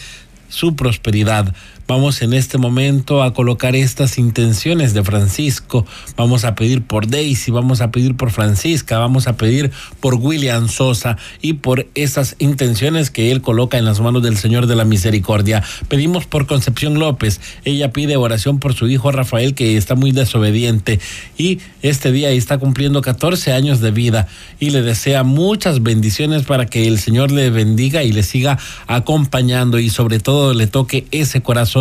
su 0.47 0.75
prosperidad. 0.75 1.53
Vamos 1.87 2.21
en 2.21 2.33
este 2.33 2.57
momento 2.57 3.23
a 3.23 3.33
colocar 3.33 3.73
estas 3.73 4.17
intenciones 4.17 4.93
de 4.93 5.05
Francisco. 5.05 5.85
Vamos 6.17 6.43
a 6.43 6.53
pedir 6.53 6.81
por 6.81 7.07
Daisy, 7.07 7.49
vamos 7.49 7.79
a 7.79 7.91
pedir 7.91 8.17
por 8.17 8.29
Francisca, 8.29 8.99
vamos 8.99 9.27
a 9.27 9.37
pedir 9.37 9.71
por 10.01 10.15
William 10.15 10.67
Sosa 10.67 11.17
y 11.41 11.53
por 11.53 11.87
esas 11.95 12.35
intenciones 12.39 13.09
que 13.09 13.31
él 13.31 13.39
coloca 13.39 13.77
en 13.77 13.85
las 13.85 14.01
manos 14.01 14.21
del 14.21 14.35
Señor 14.35 14.67
de 14.67 14.75
la 14.75 14.83
Misericordia. 14.83 15.63
Pedimos 15.87 16.25
por 16.25 16.45
Concepción 16.45 16.99
López. 16.99 17.39
Ella 17.63 17.93
pide 17.93 18.17
oración 18.17 18.59
por 18.59 18.73
su 18.73 18.89
hijo 18.89 19.13
Rafael 19.13 19.55
que 19.55 19.77
está 19.77 19.95
muy 19.95 20.11
desobediente 20.11 20.99
y 21.37 21.59
este 21.83 22.11
día 22.11 22.31
está 22.31 22.57
cumpliendo 22.57 23.01
14 23.01 23.53
años 23.53 23.79
de 23.79 23.91
vida 23.91 24.27
y 24.59 24.71
le 24.71 24.81
desea 24.81 25.23
muchas 25.23 25.81
bendiciones 25.83 26.43
para 26.43 26.65
que 26.65 26.85
el 26.85 26.99
Señor 26.99 27.31
le 27.31 27.49
bendiga 27.49 28.03
y 28.03 28.11
le 28.11 28.23
siga 28.23 28.59
acompañando 28.87 29.79
y 29.79 29.89
sobre 29.89 30.19
todo 30.19 30.53
le 30.53 30.67
toque 30.67 31.07
ese 31.11 31.41
corazón 31.41 31.76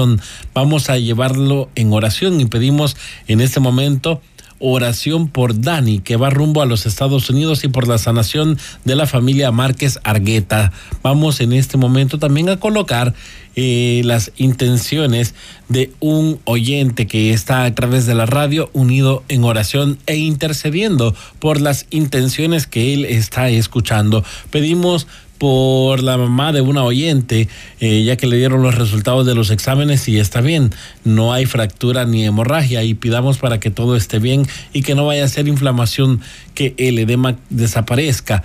Vamos 0.55 0.91
a 0.91 0.99
llevarlo 0.99 1.69
en 1.75 1.93
oración 1.93 2.41
y 2.41 2.47
pedimos 2.47 2.97
en 3.29 3.41
este 3.41 3.61
momento 3.61 4.21
oración 4.59 5.29
por 5.29 5.61
Dani, 5.61 5.99
que 5.99 6.17
va 6.17 6.31
rumbo 6.31 6.63
a 6.63 6.67
los 6.67 6.87
Estados 6.87 7.29
Unidos 7.29 7.65
y 7.65 7.69
por 7.69 7.87
la 7.89 7.99
sanación 7.99 8.59
de 8.85 8.97
la 8.97 9.07
familia 9.07 9.53
Márquez 9.53 9.99
Argueta. 10.03 10.73
Vamos 11.03 11.41
en 11.41 11.53
este 11.53 11.77
momento 11.77 12.19
también 12.19 12.49
a 12.49 12.59
colocar 12.59 13.15
eh, 13.55 14.03
las 14.05 14.33
intenciones 14.37 15.35
de 15.69 15.93
un 16.01 16.41
oyente 16.45 17.07
que 17.07 17.33
está 17.33 17.65
a 17.65 17.75
través 17.75 18.07
de 18.07 18.15
la 18.15 18.27
radio 18.27 18.71
unido 18.73 19.25
en 19.29 19.45
oración 19.45 19.99
e 20.07 20.17
intercediendo 20.17 21.15
por 21.39 21.61
las 21.61 21.87
intenciones 21.91 22.67
que 22.67 22.95
él 22.95 23.05
está 23.05 23.49
escuchando. 23.49 24.25
Pedimos 24.51 25.07
por 25.39 26.03
la 26.03 26.17
mamá 26.17 26.53
de 26.53 26.61
una 26.61 26.83
oyente, 26.85 27.49
eh, 27.81 28.03
ya 28.05 28.17
que 28.17 28.27
le 28.27 28.37
dieron 28.37 28.63
los 28.63 28.75
resultados 28.75 29.27
de 29.27 29.35
los 29.35 29.51
exámenes 29.51 30.09
y 30.09 30.19
está 30.19 30.41
bien, 30.41 30.73
no 31.05 31.33
hay 31.33 31.47
fractura 31.47 32.05
ni 32.05 32.25
hemorragia 32.25 32.83
y 32.83 32.95
pidamos 32.95 33.39
para 33.39 33.61
que 33.61 33.71
todo 33.71 33.97
esté 33.97 34.19
bien 34.19 34.47
y 34.73 34.83
que 34.83 34.95
no 34.95 35.07
vaya 35.07 35.25
a 35.25 35.29
ser 35.29 35.49
inflamación 35.49 36.21
que 36.55 36.75
el 36.79 36.99
edema 36.99 37.37
desaparezca. 37.51 38.43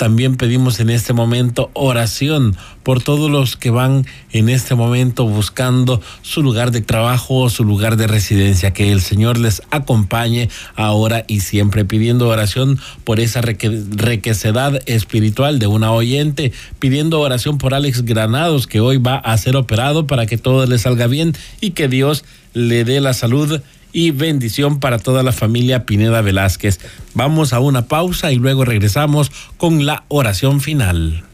También 0.00 0.38
pedimos 0.38 0.80
en 0.80 0.88
este 0.88 1.12
momento 1.12 1.70
oración 1.74 2.56
por 2.82 3.02
todos 3.02 3.30
los 3.30 3.58
que 3.58 3.68
van 3.68 4.06
en 4.32 4.48
este 4.48 4.74
momento 4.74 5.26
buscando 5.26 6.00
su 6.22 6.42
lugar 6.42 6.70
de 6.70 6.80
trabajo 6.80 7.34
o 7.34 7.50
su 7.50 7.64
lugar 7.64 7.98
de 7.98 8.06
residencia. 8.06 8.72
Que 8.72 8.92
el 8.92 9.02
Señor 9.02 9.36
les 9.36 9.60
acompañe 9.70 10.48
ahora 10.74 11.24
y 11.28 11.40
siempre 11.40 11.84
pidiendo 11.84 12.28
oración 12.28 12.80
por 13.04 13.20
esa 13.20 13.42
requecedad 13.42 14.80
espiritual 14.86 15.58
de 15.58 15.66
una 15.66 15.92
oyente, 15.92 16.50
pidiendo 16.78 17.20
oración 17.20 17.58
por 17.58 17.74
Alex 17.74 18.00
Granados 18.06 18.66
que 18.66 18.80
hoy 18.80 18.96
va 18.96 19.16
a 19.16 19.36
ser 19.36 19.54
operado 19.54 20.06
para 20.06 20.24
que 20.24 20.38
todo 20.38 20.64
le 20.64 20.78
salga 20.78 21.08
bien 21.08 21.34
y 21.60 21.72
que 21.72 21.88
Dios 21.88 22.24
le 22.54 22.84
dé 22.84 23.02
la 23.02 23.12
salud 23.12 23.60
y 23.92 24.10
bendición 24.10 24.80
para 24.80 24.98
toda 24.98 25.22
la 25.22 25.32
familia 25.32 25.86
Pineda 25.86 26.22
Velázquez. 26.22 26.78
Vamos 27.14 27.52
a 27.52 27.60
una 27.60 27.86
pausa 27.88 28.32
y 28.32 28.36
luego 28.36 28.64
regresamos 28.64 29.30
con 29.56 29.86
la 29.86 30.04
oración 30.08 30.60
final. 30.60 31.24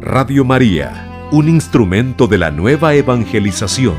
Radio 0.00 0.44
María, 0.44 1.28
un 1.32 1.48
instrumento 1.48 2.26
de 2.26 2.38
la 2.38 2.50
nueva 2.50 2.94
evangelización. 2.94 3.96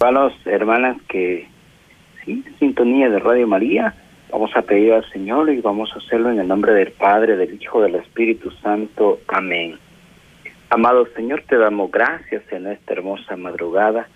Hermanos, 0.00 0.34
hermanas 0.44 0.98
que 1.08 1.48
sí, 2.24 2.44
sintonía 2.58 3.08
de 3.08 3.18
Radio 3.20 3.46
María, 3.46 3.94
vamos 4.30 4.50
a 4.54 4.62
pedir 4.62 4.92
al 4.92 5.08
Señor 5.10 5.50
y 5.50 5.60
vamos 5.60 5.90
a 5.94 5.98
hacerlo 5.98 6.30
en 6.30 6.40
el 6.40 6.48
nombre 6.48 6.74
del 6.74 6.92
Padre, 6.92 7.36
del 7.36 7.54
Hijo, 7.54 7.80
del 7.80 7.94
Espíritu 7.94 8.50
Santo. 8.62 9.20
Amén. 9.28 9.78
Amado 10.74 11.06
Señor, 11.14 11.44
te 11.48 11.56
damos 11.56 11.88
gracias 11.92 12.42
en 12.50 12.66
esta 12.66 12.94
hermosa 12.94 13.36
madrugada. 13.36 14.08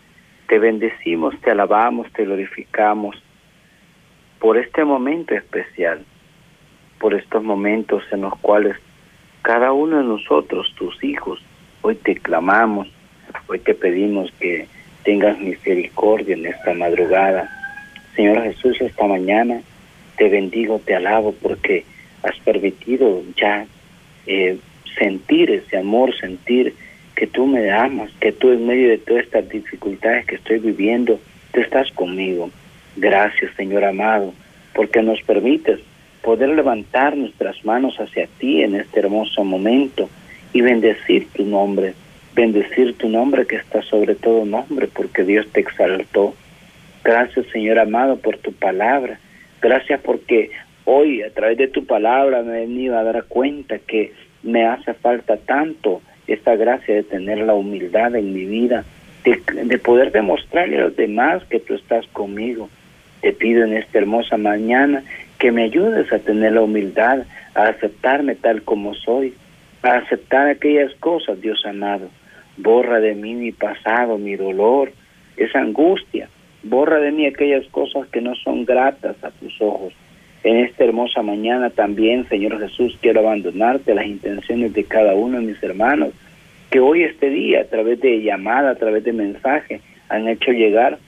Te 0.49 0.59
bendecimos, 0.59 1.41
te 1.41 1.53
alabamos, 1.53 2.13
te 2.13 2.25
glorificamos 2.25 3.15
por 4.41 4.59
este 4.59 4.85
momento 4.85 5.37
especial, 5.37 6.05
por 6.99 7.15
estos 7.15 7.45
momentos 7.45 8.03
en 8.11 8.23
los 8.23 8.37
cuales 8.41 8.77
cada 9.43 9.71
uno 9.71 9.99
de 9.99 10.03
nosotros, 10.03 10.75
tus 10.77 11.01
hijos, 11.05 11.41
hoy 11.83 11.95
te 11.95 12.17
clamamos, 12.17 12.89
hoy 13.47 13.61
te 13.61 13.75
pedimos 13.75 14.33
que 14.41 14.67
tengas 15.05 15.39
misericordia 15.39 16.35
en 16.35 16.47
esta 16.47 16.75
madrugada. 16.75 17.49
Señor 18.17 18.43
Jesús, 18.43 18.81
esta 18.81 19.07
mañana 19.07 19.61
te 20.17 20.29
bendigo, 20.29 20.81
te 20.85 20.97
alabo 20.97 21.37
porque 21.41 21.85
has 22.25 22.37
permitido 22.41 23.23
ya 23.37 23.65
eh, 24.27 24.59
sentir 24.97 25.51
ese 25.51 25.77
amor, 25.77 26.15
sentir 26.19 26.75
que 27.15 27.27
tú 27.27 27.47
me 27.47 27.71
amas, 27.71 28.11
que 28.21 28.31
tú 28.33 28.53
en 28.53 28.67
medio 28.67 28.91
de 28.91 28.99
todas 28.99 29.25
estas 29.25 29.49
dificultades 29.49 30.25
que 30.27 30.37
estoy 30.37 30.59
viviendo, 30.59 31.19
tú 31.53 31.61
estás 31.61 31.91
conmigo. 31.91 32.51
Gracias, 32.97 33.55
Señor 33.57 33.85
amado, 33.85 34.33
porque 34.73 35.03
nos 35.03 35.21
permites 35.23 35.81
poder 36.23 36.51
levantar 36.51 37.17
nuestras 37.17 37.65
manos 37.65 37.97
hacia 37.99 38.29
ti 38.39 38.63
en 38.63 38.77
este 38.77 39.01
hermoso 39.01 39.45
momento 39.45 40.09
y 40.53 40.61
bendecir 40.61 41.27
tu 41.33 41.45
nombre, 41.45 41.95
bendecir 42.35 42.97
tu 42.97 43.09
nombre 43.09 43.47
que 43.47 43.57
está 43.57 43.83
sobre 43.83 44.15
todo 44.15 44.45
nombre, 44.45 44.87
porque 44.87 45.25
Dios 45.25 45.47
te 45.53 45.61
exaltó. 45.61 46.35
Gracias, 47.03 47.47
Señor 47.47 47.79
amado, 47.79 48.17
por 48.19 48.37
tu 48.39 48.53
palabra. 48.53 49.19
Gracias 49.61 50.01
porque 50.03 50.51
hoy 50.85 51.23
a 51.23 51.31
través 51.31 51.59
de 51.59 51.69
tu 51.69 51.85
palabra 51.85 52.43
me 52.43 52.59
he 52.59 52.61
venido 52.61 52.97
a 52.97 53.03
dar 53.03 53.25
cuenta 53.25 53.79
que 53.79 54.13
me 54.43 54.67
hace 54.67 54.95
falta 54.95 55.37
tanto 55.37 56.03
esta 56.27 56.57
gracia 56.57 56.95
de 56.95 57.03
tener 57.03 57.39
la 57.39 57.55
humildad 57.55 58.15
en 58.15 58.33
mi 58.33 58.45
vida, 58.45 58.85
de, 59.25 59.79
poder 59.79 60.13
demostrarle 60.13 60.79
a 60.79 60.83
los 60.83 60.97
demás 60.97 61.43
que 61.45 61.61
tú 61.61 61.75
estás 61.75 62.07
conmigo. 62.09 62.69
Te 63.21 63.33
pido 63.33 63.65
en 63.65 63.75
esta 63.75 63.99
hermosa 63.99 64.37
mañana 64.37 65.03
que 65.39 65.51
me 65.51 65.65
ayudes 65.65 66.13
a 66.13 66.19
tener 66.19 66.53
la 66.53 66.63
humildad, 66.63 67.25
a 67.55 67.65
aceptarme 67.65 68.35
tal 68.35 68.63
como 68.63 68.95
soy, 68.95 69.35
a 69.83 69.97
aceptar 69.97 70.49
aquellas 70.49 70.95
cosas, 70.95 71.41
Dios 71.41 71.65
amado. 71.67 72.09
Borra 72.57 73.01
de 73.01 73.15
mí 73.15 73.35
mi 73.35 73.53
pasado, 73.53 74.19
mi 74.19 74.37
dolor, 74.37 74.93
esa 75.37 75.61
angustia. 75.61 76.29
Borra 76.63 76.99
de 76.99 77.13
mí 77.13 77.27
aquellas 77.27 77.67
cosas 77.69 78.09
que 78.09 78.21
no 78.21 78.35
son 78.35 78.65
gratas 78.65 79.17
a 79.23 79.31
tus 79.31 79.61
ojos. 79.61 79.93
En 80.45 80.59
esta 80.59 80.85
hermosa 80.85 81.23
mañana 81.23 81.71
también, 81.71 82.29
Señor 82.29 82.61
Jesús, 82.61 82.97
quiero 83.01 83.21
abandonarte 83.21 83.95
las 83.95 84.07
intenciones 84.07 84.73
de 84.73 84.85
cada 84.85 85.15
uno 85.15 85.39
de 85.41 85.47
mis 85.47 85.63
hermanos, 85.63 86.11
que 86.71 86.81
hoy 86.81 87.03
este 87.03 87.31
día, 87.31 87.63
a 87.63 87.65
través 87.65 88.01
de 88.01 88.23
llamada, 88.23 88.71
a 88.71 88.75
través 88.77 89.03
de 89.05 89.13
mensaje, 89.13 89.81
han 90.09 90.29
hecho 90.29 90.53
llegar. 90.53 90.99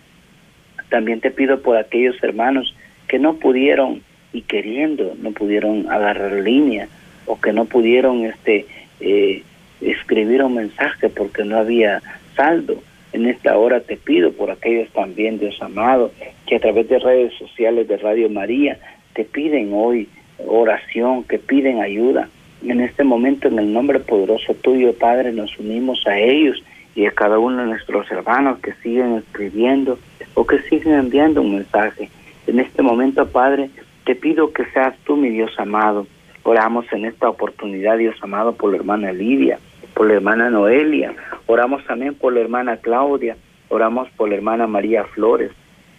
También 0.89 1.21
te 1.21 1.31
pido 1.31 1.61
por 1.63 1.77
aquellos 1.77 2.21
hermanos 2.23 2.75
que 3.07 3.19
no 3.19 3.35
pudieron 3.35 4.03
y 4.33 4.43
queriendo, 4.43 5.15
no 5.21 5.33
pudieron 5.33 5.91
agarrar 5.91 6.33
línea 6.33 6.89
o 7.27 7.41
que 7.41 7.53
no 7.53 7.67
pudieron 7.67 8.25
este 8.25 8.67
eh, 9.01 9.43
escribir 9.81 10.43
un 10.43 10.55
mensaje 10.55 11.09
porque 11.09 11.45
no 11.45 11.59
había 11.59 12.03
saldo. 12.35 12.83
En 13.13 13.27
esta 13.27 13.57
hora 13.57 13.81
te 13.81 13.97
pido 13.97 14.33
por 14.33 14.51
aquellos 14.51 14.89
también, 14.91 15.39
Dios 15.39 15.61
amado, 15.61 16.13
que 16.47 16.57
a 16.57 16.61
través 16.61 16.89
de 16.89 16.99
redes 16.99 17.35
sociales 17.35 17.89
de 17.89 17.97
Radio 17.97 18.29
María 18.29 18.79
te 19.21 19.27
piden 19.27 19.73
hoy 19.75 20.09
oración, 20.47 21.25
que 21.25 21.39
piden 21.39 21.83
ayuda. 21.83 22.31
En 22.65 22.81
este 22.81 23.05
momento, 23.05 23.49
en 23.49 23.59
el 23.59 23.71
nombre 23.71 24.01
poderoso 24.01 24.55
tuyo, 24.55 24.95
Padre, 24.95 25.31
nos 25.31 25.59
unimos 25.59 26.07
a 26.07 26.19
ellos 26.19 26.63
y 26.95 27.05
a 27.05 27.11
cada 27.11 27.39
uno 27.39 27.59
de 27.59 27.67
nuestros 27.67 28.11
hermanos 28.11 28.61
que 28.61 28.73
siguen 28.83 29.17
escribiendo 29.17 29.99
o 30.33 30.47
que 30.47 30.59
siguen 30.63 30.95
enviando 30.95 31.43
un 31.43 31.57
mensaje. 31.57 32.09
En 32.47 32.61
este 32.61 32.81
momento, 32.81 33.27
Padre, 33.27 33.69
te 34.07 34.15
pido 34.15 34.55
que 34.55 34.65
seas 34.73 34.97
tú, 35.05 35.19
mi 35.19 35.29
Dios 35.29 35.53
amado. 35.59 36.07
Oramos 36.43 36.91
en 36.91 37.05
esta 37.05 37.29
oportunidad, 37.29 37.99
Dios 37.99 38.17
amado, 38.23 38.55
por 38.55 38.71
la 38.71 38.79
hermana 38.79 39.13
Lidia, 39.13 39.59
por 39.93 40.07
la 40.07 40.15
hermana 40.15 40.49
Noelia. 40.49 41.13
Oramos 41.47 41.85
también 41.85 42.15
por 42.15 42.33
la 42.33 42.41
hermana 42.41 42.79
Claudia. 42.79 43.37
Oramos 43.69 44.09
por 44.17 44.31
la 44.31 44.37
hermana 44.37 44.67
María 44.67 45.05
Flores. 45.05 45.51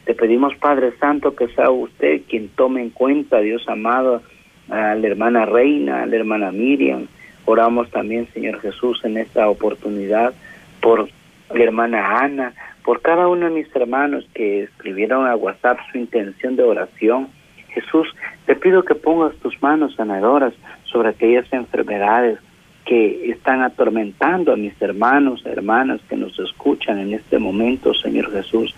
Te 0.05 0.15
pedimos, 0.15 0.55
Padre 0.55 0.93
Santo, 0.99 1.35
que 1.35 1.47
sea 1.49 1.69
usted 1.69 2.21
quien 2.27 2.49
tome 2.49 2.81
en 2.81 2.89
cuenta, 2.89 3.39
Dios 3.39 3.63
amado, 3.67 4.21
a 4.69 4.95
la 4.95 5.07
hermana 5.07 5.45
Reina, 5.45 6.03
a 6.03 6.05
la 6.05 6.15
hermana 6.15 6.51
Miriam. 6.51 7.07
Oramos 7.45 7.89
también, 7.91 8.27
Señor 8.33 8.59
Jesús, 8.61 9.01
en 9.03 9.17
esta 9.17 9.49
oportunidad 9.49 10.33
por 10.81 11.09
la 11.53 11.63
hermana 11.63 12.19
Ana, 12.19 12.53
por 12.83 13.01
cada 13.01 13.27
uno 13.27 13.47
de 13.47 13.51
mis 13.51 13.75
hermanos 13.75 14.27
que 14.33 14.63
escribieron 14.63 15.27
a 15.27 15.35
WhatsApp 15.35 15.79
su 15.91 15.97
intención 15.97 16.55
de 16.55 16.63
oración. 16.63 17.27
Jesús, 17.69 18.07
te 18.45 18.55
pido 18.55 18.83
que 18.83 18.95
pongas 18.95 19.35
tus 19.37 19.61
manos 19.61 19.95
sanadoras 19.95 20.53
sobre 20.85 21.09
aquellas 21.09 21.51
enfermedades 21.53 22.39
que 22.85 23.29
están 23.31 23.61
atormentando 23.61 24.51
a 24.51 24.57
mis 24.57 24.79
hermanos, 24.81 25.45
hermanas 25.45 26.01
que 26.09 26.17
nos 26.17 26.37
escuchan 26.39 26.99
en 26.99 27.13
este 27.13 27.37
momento, 27.37 27.93
Señor 27.93 28.31
Jesús. 28.31 28.73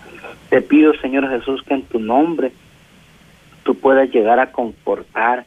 Te 0.48 0.60
pido, 0.60 0.94
Señor 0.94 1.28
Jesús, 1.28 1.62
que 1.62 1.74
en 1.74 1.82
tu 1.82 1.98
nombre 1.98 2.52
tú 3.64 3.74
puedas 3.74 4.10
llegar 4.10 4.38
a 4.38 4.52
confortar, 4.52 5.44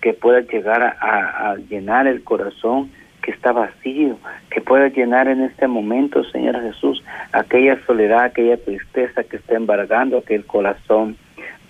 que 0.00 0.14
puedas 0.14 0.48
llegar 0.48 0.82
a, 0.82 1.56
llenar 1.68 2.06
el 2.06 2.22
corazón 2.24 2.90
que 3.22 3.30
está 3.30 3.52
vacío, 3.52 4.16
que 4.50 4.60
puedas 4.60 4.94
llenar 4.96 5.28
en 5.28 5.42
este 5.42 5.66
momento, 5.66 6.24
Señor 6.24 6.60
Jesús, 6.62 7.02
aquella 7.32 7.78
soledad, 7.84 8.24
aquella 8.24 8.56
tristeza 8.56 9.22
que 9.24 9.36
está 9.36 9.56
embargando 9.56 10.18
aquel 10.18 10.44
corazón. 10.46 11.16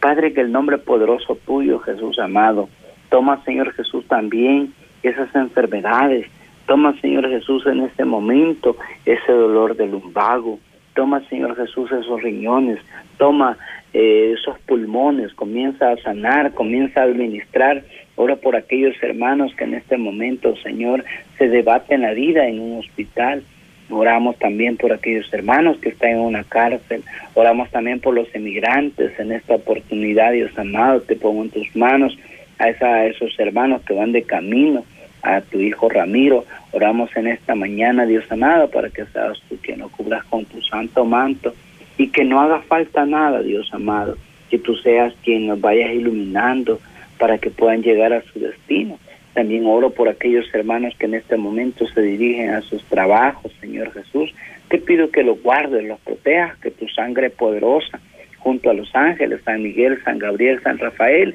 Padre, 0.01 0.33
que 0.33 0.41
el 0.41 0.53
nombre 0.53 0.79
poderoso 0.79 1.37
tuyo, 1.47 1.81
Jesús 1.81 2.19
amado, 2.21 2.69
toma, 3.11 3.43
Señor 3.45 3.73
Jesús, 3.73 4.07
también 4.07 4.73
esas 5.03 5.35
enfermedades. 5.35 6.27
Toma, 6.67 6.95
Señor 7.01 7.29
Jesús, 7.29 7.67
en 7.67 7.81
este 7.81 8.05
momento 8.05 8.77
ese 9.05 9.33
dolor 9.33 9.77
del 9.77 9.93
lumbago. 9.93 10.59
Toma, 10.99 11.23
Señor 11.29 11.55
Jesús, 11.55 11.93
esos 11.93 12.21
riñones. 12.25 12.81
Toma 13.19 13.57
eh, 13.95 14.35
esos 14.37 14.59
pulmones. 14.67 15.33
Comienza 15.33 15.93
a 15.93 15.97
sanar, 15.99 16.55
comienza 16.55 17.03
a 17.03 17.05
administrar. 17.05 17.85
Ora 18.17 18.35
por 18.35 18.57
aquellos 18.57 19.01
hermanos 19.01 19.55
que 19.55 19.63
en 19.63 19.75
este 19.75 19.97
momento, 19.97 20.57
Señor, 20.57 21.05
se 21.39 21.47
debaten 21.49 22.03
la 22.03 22.15
vida 22.15 22.49
en 22.49 22.59
un 22.59 22.81
hospital. 22.81 23.45
Oramos 23.91 24.37
también 24.41 24.77
por 24.77 24.93
aquellos 24.93 25.33
hermanos 25.33 25.77
que 25.79 25.91
están 25.91 26.11
en 26.11 26.19
una 26.19 26.43
cárcel. 26.43 27.05
Oramos 27.35 27.71
también 27.71 28.01
por 28.01 28.15
los 28.15 28.27
emigrantes 28.35 29.17
en 29.21 29.31
esta 29.31 29.55
oportunidad, 29.55 30.33
Dios 30.33 30.51
amado. 30.59 31.03
Te 31.03 31.15
pongo 31.15 31.45
en 31.45 31.51
tus 31.51 31.77
manos 31.77 32.19
a, 32.59 32.71
esa, 32.71 32.87
a 32.93 33.07
esos 33.07 33.39
hermanos 33.39 33.83
que 33.83 33.95
van 33.95 34.11
de 34.11 34.25
camino, 34.25 34.85
a 35.23 35.41
tu 35.41 35.59
hijo 35.61 35.89
Ramiro. 35.89 36.45
Oramos 36.73 37.15
en 37.17 37.29
esta 37.29 37.55
mañana, 37.55 38.07
Dios 38.07 38.25
amado, 38.31 38.71
para 38.71 38.91
que 38.91 39.05
seas 39.07 39.39
tú 39.49 39.57
quien 39.63 39.81
lo 39.81 39.89
cubras 39.89 40.25
con 40.25 40.45
tu 40.45 40.61
santo 40.63 41.05
manto 41.05 41.55
y 41.97 42.09
que 42.09 42.25
no 42.25 42.41
haga 42.41 42.61
falta 42.61 43.05
nada, 43.05 43.43
Dios 43.43 43.69
amado, 43.73 44.17
que 44.51 44.59
tú 44.59 44.77
seas 44.77 45.15
quien 45.25 45.47
nos 45.47 45.61
vayas 45.61 45.93
iluminando 45.93 46.81
para 47.19 47.39
que 47.39 47.51
puedan 47.51 47.83
llegar 47.83 48.13
a 48.13 48.23
su 48.23 48.39
destino. 48.39 48.99
También 49.35 49.67
oro 49.67 49.91
por 49.91 50.09
aquellos 50.09 50.47
hermanos 50.53 50.95
que 50.99 51.07
en 51.07 51.15
este 51.15 51.37
momento 51.37 51.87
se 51.89 52.03
dirigen 52.03 52.51
a 52.51 52.63
sus 52.63 52.83
trabajos, 52.85 53.53
Señor 53.61 53.93
Jesús. 53.93 54.35
Te 54.69 54.79
pido 54.79 55.11
que 55.11 55.23
los 55.23 55.43
guardes, 55.43 55.85
los 55.85 56.01
protejas, 56.01 56.57
que 56.59 56.71
tu 56.71 56.89
sangre 56.89 57.31
poderosa, 57.31 58.01
junto 58.39 58.71
a 58.71 58.75
los 58.75 58.95
ángeles, 58.95 59.41
San 59.45 59.63
Miguel, 59.63 60.03
San 60.05 60.19
Gabriel, 60.19 60.61
San 60.63 60.79
Rafael, 60.79 61.35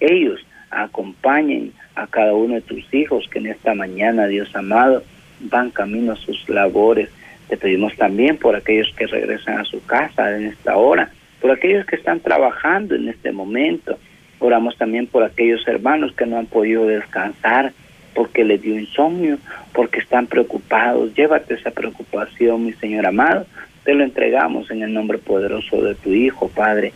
ellos 0.00 0.44
acompañen 0.72 1.72
a 1.94 2.06
cada 2.06 2.34
uno 2.34 2.54
de 2.54 2.62
tus 2.62 2.92
hijos 2.94 3.28
que 3.30 3.38
en 3.38 3.46
esta 3.46 3.74
mañana, 3.74 4.26
Dios 4.26 4.54
amado, 4.56 5.04
van 5.40 5.70
camino 5.70 6.12
a 6.12 6.16
sus 6.16 6.48
labores. 6.48 7.08
Te 7.48 7.56
pedimos 7.56 7.94
también 7.96 8.38
por 8.38 8.56
aquellos 8.56 8.92
que 8.96 9.06
regresan 9.06 9.58
a 9.58 9.64
su 9.64 9.84
casa 9.84 10.36
en 10.36 10.46
esta 10.46 10.76
hora, 10.76 11.10
por 11.40 11.50
aquellos 11.50 11.84
que 11.86 11.96
están 11.96 12.20
trabajando 12.20 12.94
en 12.94 13.08
este 13.08 13.32
momento. 13.32 13.98
Oramos 14.38 14.76
también 14.76 15.06
por 15.06 15.22
aquellos 15.22 15.66
hermanos 15.68 16.12
que 16.14 16.26
no 16.26 16.38
han 16.38 16.46
podido 16.46 16.86
descansar 16.86 17.72
porque 18.14 18.44
les 18.44 18.60
dio 18.60 18.78
insomnio, 18.78 19.38
porque 19.72 20.00
están 20.00 20.26
preocupados. 20.26 21.14
Llévate 21.14 21.54
esa 21.54 21.70
preocupación, 21.70 22.64
mi 22.64 22.72
Señor 22.74 23.06
amado. 23.06 23.46
Te 23.84 23.94
lo 23.94 24.04
entregamos 24.04 24.70
en 24.70 24.82
el 24.82 24.92
nombre 24.92 25.18
poderoso 25.18 25.82
de 25.82 25.94
tu 25.94 26.10
Hijo, 26.10 26.48
Padre. 26.48 26.92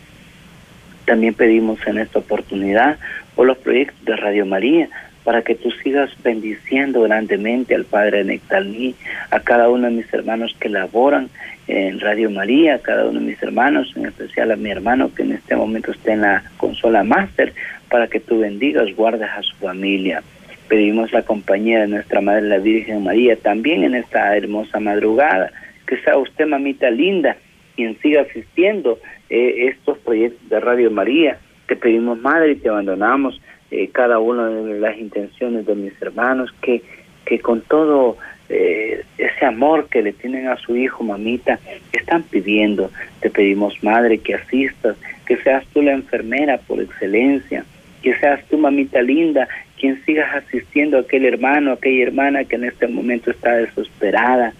También 1.05 1.33
pedimos 1.33 1.79
en 1.87 1.97
esta 1.99 2.19
oportunidad 2.19 2.97
por 3.37 3.45
los 3.45 3.57
proyectos 3.59 4.03
de 4.03 4.15
Radio 4.15 4.47
María, 4.47 4.89
para 5.23 5.43
que 5.43 5.53
tú 5.53 5.69
sigas 5.83 6.09
bendiciendo 6.23 7.03
grandemente 7.03 7.75
al 7.75 7.85
Padre 7.85 8.23
Nectalí, 8.23 8.95
a 9.29 9.39
cada 9.41 9.69
uno 9.69 9.87
de 9.87 9.93
mis 9.93 10.11
hermanos 10.11 10.55
que 10.59 10.69
laboran 10.69 11.29
en 11.67 11.99
Radio 11.99 12.31
María, 12.31 12.75
a 12.75 12.79
cada 12.79 13.05
uno 13.05 13.19
de 13.19 13.27
mis 13.27 13.43
hermanos, 13.43 13.93
en 13.95 14.07
especial 14.07 14.51
a 14.51 14.55
mi 14.55 14.71
hermano 14.71 15.13
que 15.13 15.21
en 15.21 15.33
este 15.33 15.55
momento 15.55 15.91
está 15.91 16.13
en 16.13 16.21
la 16.21 16.43
consola 16.57 17.03
máster, 17.03 17.53
para 17.89 18.07
que 18.07 18.19
tú 18.19 18.39
bendigas, 18.39 18.93
guardes 18.95 19.29
a 19.29 19.43
su 19.43 19.55
familia. 19.57 20.23
Pedimos 20.67 21.13
la 21.13 21.21
compañía 21.21 21.81
de 21.81 21.87
nuestra 21.87 22.21
Madre 22.21 22.49
la 22.49 22.57
Virgen 22.57 23.03
María 23.03 23.35
también 23.35 23.83
en 23.83 23.93
esta 23.93 24.35
hermosa 24.35 24.79
madrugada. 24.79 25.51
Que 25.85 25.97
sea 25.97 26.17
usted, 26.17 26.47
mamita 26.47 26.89
linda, 26.89 27.37
quien 27.75 27.97
siga 27.99 28.21
asistiendo 28.21 28.99
eh, 29.29 29.67
estos 29.69 29.99
proyectos 29.99 30.49
de 30.49 30.59
Radio 30.59 30.89
María. 30.89 31.37
Te 31.67 31.75
pedimos, 31.75 32.19
Madre, 32.19 32.51
y 32.51 32.55
te 32.55 32.69
abandonamos 32.69 33.41
eh, 33.71 33.89
cada 33.91 34.19
una 34.19 34.47
de 34.47 34.79
las 34.79 34.97
intenciones 34.97 35.65
de 35.65 35.75
mis 35.75 36.01
hermanos, 36.01 36.53
que, 36.61 36.81
que 37.25 37.39
con 37.39 37.61
todo 37.61 38.17
eh, 38.49 39.03
ese 39.17 39.45
amor 39.45 39.89
que 39.89 40.01
le 40.01 40.13
tienen 40.13 40.47
a 40.47 40.55
su 40.57 40.75
hijo, 40.75 41.03
mamita, 41.03 41.59
están 41.91 42.23
pidiendo. 42.23 42.89
Te 43.19 43.29
pedimos, 43.29 43.83
madre, 43.83 44.19
que 44.19 44.35
asistas, 44.35 44.95
que 45.25 45.37
seas 45.37 45.65
tú 45.73 45.81
la 45.81 45.93
enfermera 45.93 46.57
por 46.59 46.79
excelencia, 46.79 47.65
que 48.01 48.15
seas 48.15 48.43
tú, 48.45 48.57
mamita 48.57 49.01
linda, 49.01 49.47
quien 49.77 50.03
sigas 50.05 50.33
asistiendo 50.33 50.97
a 50.97 51.01
aquel 51.01 51.25
hermano, 51.25 51.73
aquella 51.73 52.03
hermana 52.03 52.45
que 52.45 52.55
en 52.55 52.63
este 52.63 52.87
momento 52.87 53.31
está 53.31 53.57
desesperada, 53.57 54.53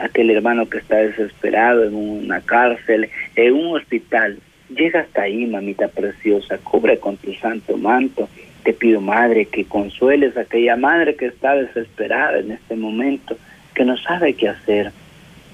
aquel 0.00 0.30
hermano 0.30 0.68
que 0.68 0.78
está 0.78 0.96
desesperado 0.96 1.84
en 1.84 1.94
una 1.94 2.40
cárcel, 2.40 3.08
en 3.34 3.52
un 3.54 3.76
hospital. 3.76 4.38
Llega 4.68 5.00
hasta 5.00 5.22
ahí, 5.22 5.46
mamita 5.46 5.88
preciosa, 5.88 6.58
cubre 6.58 6.98
con 6.98 7.16
tu 7.16 7.32
santo 7.34 7.76
manto. 7.76 8.28
Te 8.64 8.72
pido, 8.72 9.00
madre, 9.00 9.46
que 9.46 9.64
consueles 9.64 10.36
a 10.36 10.40
aquella 10.40 10.76
madre 10.76 11.14
que 11.14 11.26
está 11.26 11.54
desesperada 11.54 12.38
en 12.38 12.50
este 12.50 12.74
momento, 12.74 13.36
que 13.74 13.84
no 13.84 13.96
sabe 13.96 14.34
qué 14.34 14.48
hacer. 14.48 14.90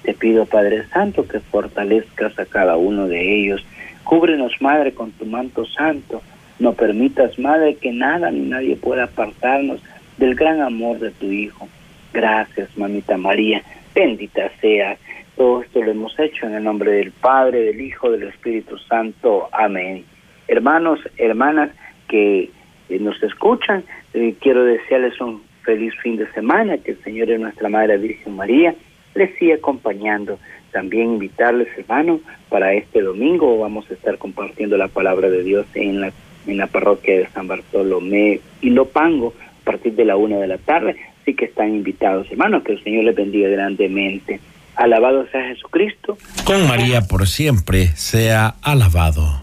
Te 0.02 0.14
pido, 0.14 0.46
Padre 0.46 0.84
Santo, 0.88 1.28
que 1.28 1.40
fortalezcas 1.40 2.38
a 2.38 2.46
cada 2.46 2.76
uno 2.76 3.06
de 3.06 3.36
ellos. 3.36 3.64
Cúbrenos, 4.04 4.60
Madre, 4.60 4.92
con 4.92 5.12
tu 5.12 5.26
manto 5.26 5.64
santo. 5.66 6.22
No 6.58 6.72
permitas, 6.72 7.38
Madre, 7.38 7.76
que 7.76 7.92
nada 7.92 8.30
ni 8.30 8.40
nadie 8.40 8.76
pueda 8.76 9.04
apartarnos 9.04 9.80
del 10.16 10.34
gran 10.34 10.60
amor 10.60 10.98
de 10.98 11.10
tu 11.10 11.26
Hijo. 11.26 11.68
Gracias, 12.12 12.76
mamita 12.76 13.16
María. 13.16 13.62
Bendita 13.94 14.50
seas. 14.60 14.98
Todo 15.36 15.62
esto 15.62 15.82
lo 15.82 15.90
hemos 15.90 16.18
hecho 16.18 16.46
en 16.46 16.54
el 16.54 16.64
nombre 16.64 16.92
del 16.92 17.12
Padre, 17.12 17.62
del 17.62 17.80
Hijo, 17.80 18.10
del 18.10 18.24
Espíritu 18.24 18.76
Santo. 18.78 19.48
Amén. 19.52 20.04
Hermanos, 20.48 21.00
hermanas 21.16 21.70
que 22.08 22.50
eh, 22.88 22.98
nos 22.98 23.22
escuchan, 23.22 23.84
eh, 24.12 24.34
quiero 24.40 24.64
desearles 24.64 25.18
un 25.20 25.42
feliz 25.62 25.94
fin 26.02 26.16
de 26.16 26.30
semana, 26.32 26.78
que 26.78 26.92
el 26.92 27.02
Señor 27.02 27.30
y 27.30 27.38
nuestra 27.38 27.68
Madre 27.68 27.96
Virgen 27.96 28.36
María 28.36 28.74
les 29.14 29.34
siga 29.38 29.54
acompañando. 29.56 30.38
También 30.72 31.14
invitarles, 31.14 31.68
hermanos, 31.76 32.20
para 32.48 32.74
este 32.74 33.02
domingo 33.02 33.58
vamos 33.58 33.90
a 33.90 33.94
estar 33.94 34.18
compartiendo 34.18 34.76
la 34.76 34.88
palabra 34.88 35.28
de 35.30 35.42
Dios 35.42 35.66
en 35.74 36.00
la, 36.00 36.12
en 36.46 36.56
la 36.56 36.66
parroquia 36.66 37.18
de 37.18 37.26
San 37.28 37.46
Bartolomé 37.46 38.40
y 38.60 38.70
Lopango 38.70 39.34
a 39.62 39.64
partir 39.64 39.94
de 39.94 40.04
la 40.04 40.16
una 40.16 40.38
de 40.38 40.46
la 40.46 40.58
tarde. 40.58 40.96
Así 41.20 41.34
que 41.34 41.44
están 41.44 41.68
invitados, 41.68 42.30
hermanos, 42.30 42.64
que 42.64 42.72
el 42.72 42.82
Señor 42.82 43.04
les 43.04 43.14
bendiga 43.14 43.48
grandemente. 43.48 44.40
Alabado 44.76 45.26
sea 45.30 45.44
Jesucristo. 45.48 46.16
Con 46.44 46.66
María 46.68 47.02
por 47.02 47.26
siempre 47.26 47.88
sea 47.94 48.54
alabado. 48.62 49.42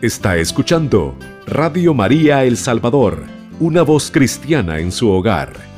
Está 0.00 0.36
escuchando 0.36 1.16
Radio 1.46 1.94
María 1.94 2.44
El 2.44 2.56
Salvador, 2.56 3.24
una 3.60 3.82
voz 3.82 4.10
cristiana 4.10 4.78
en 4.78 4.90
su 4.90 5.10
hogar. 5.10 5.71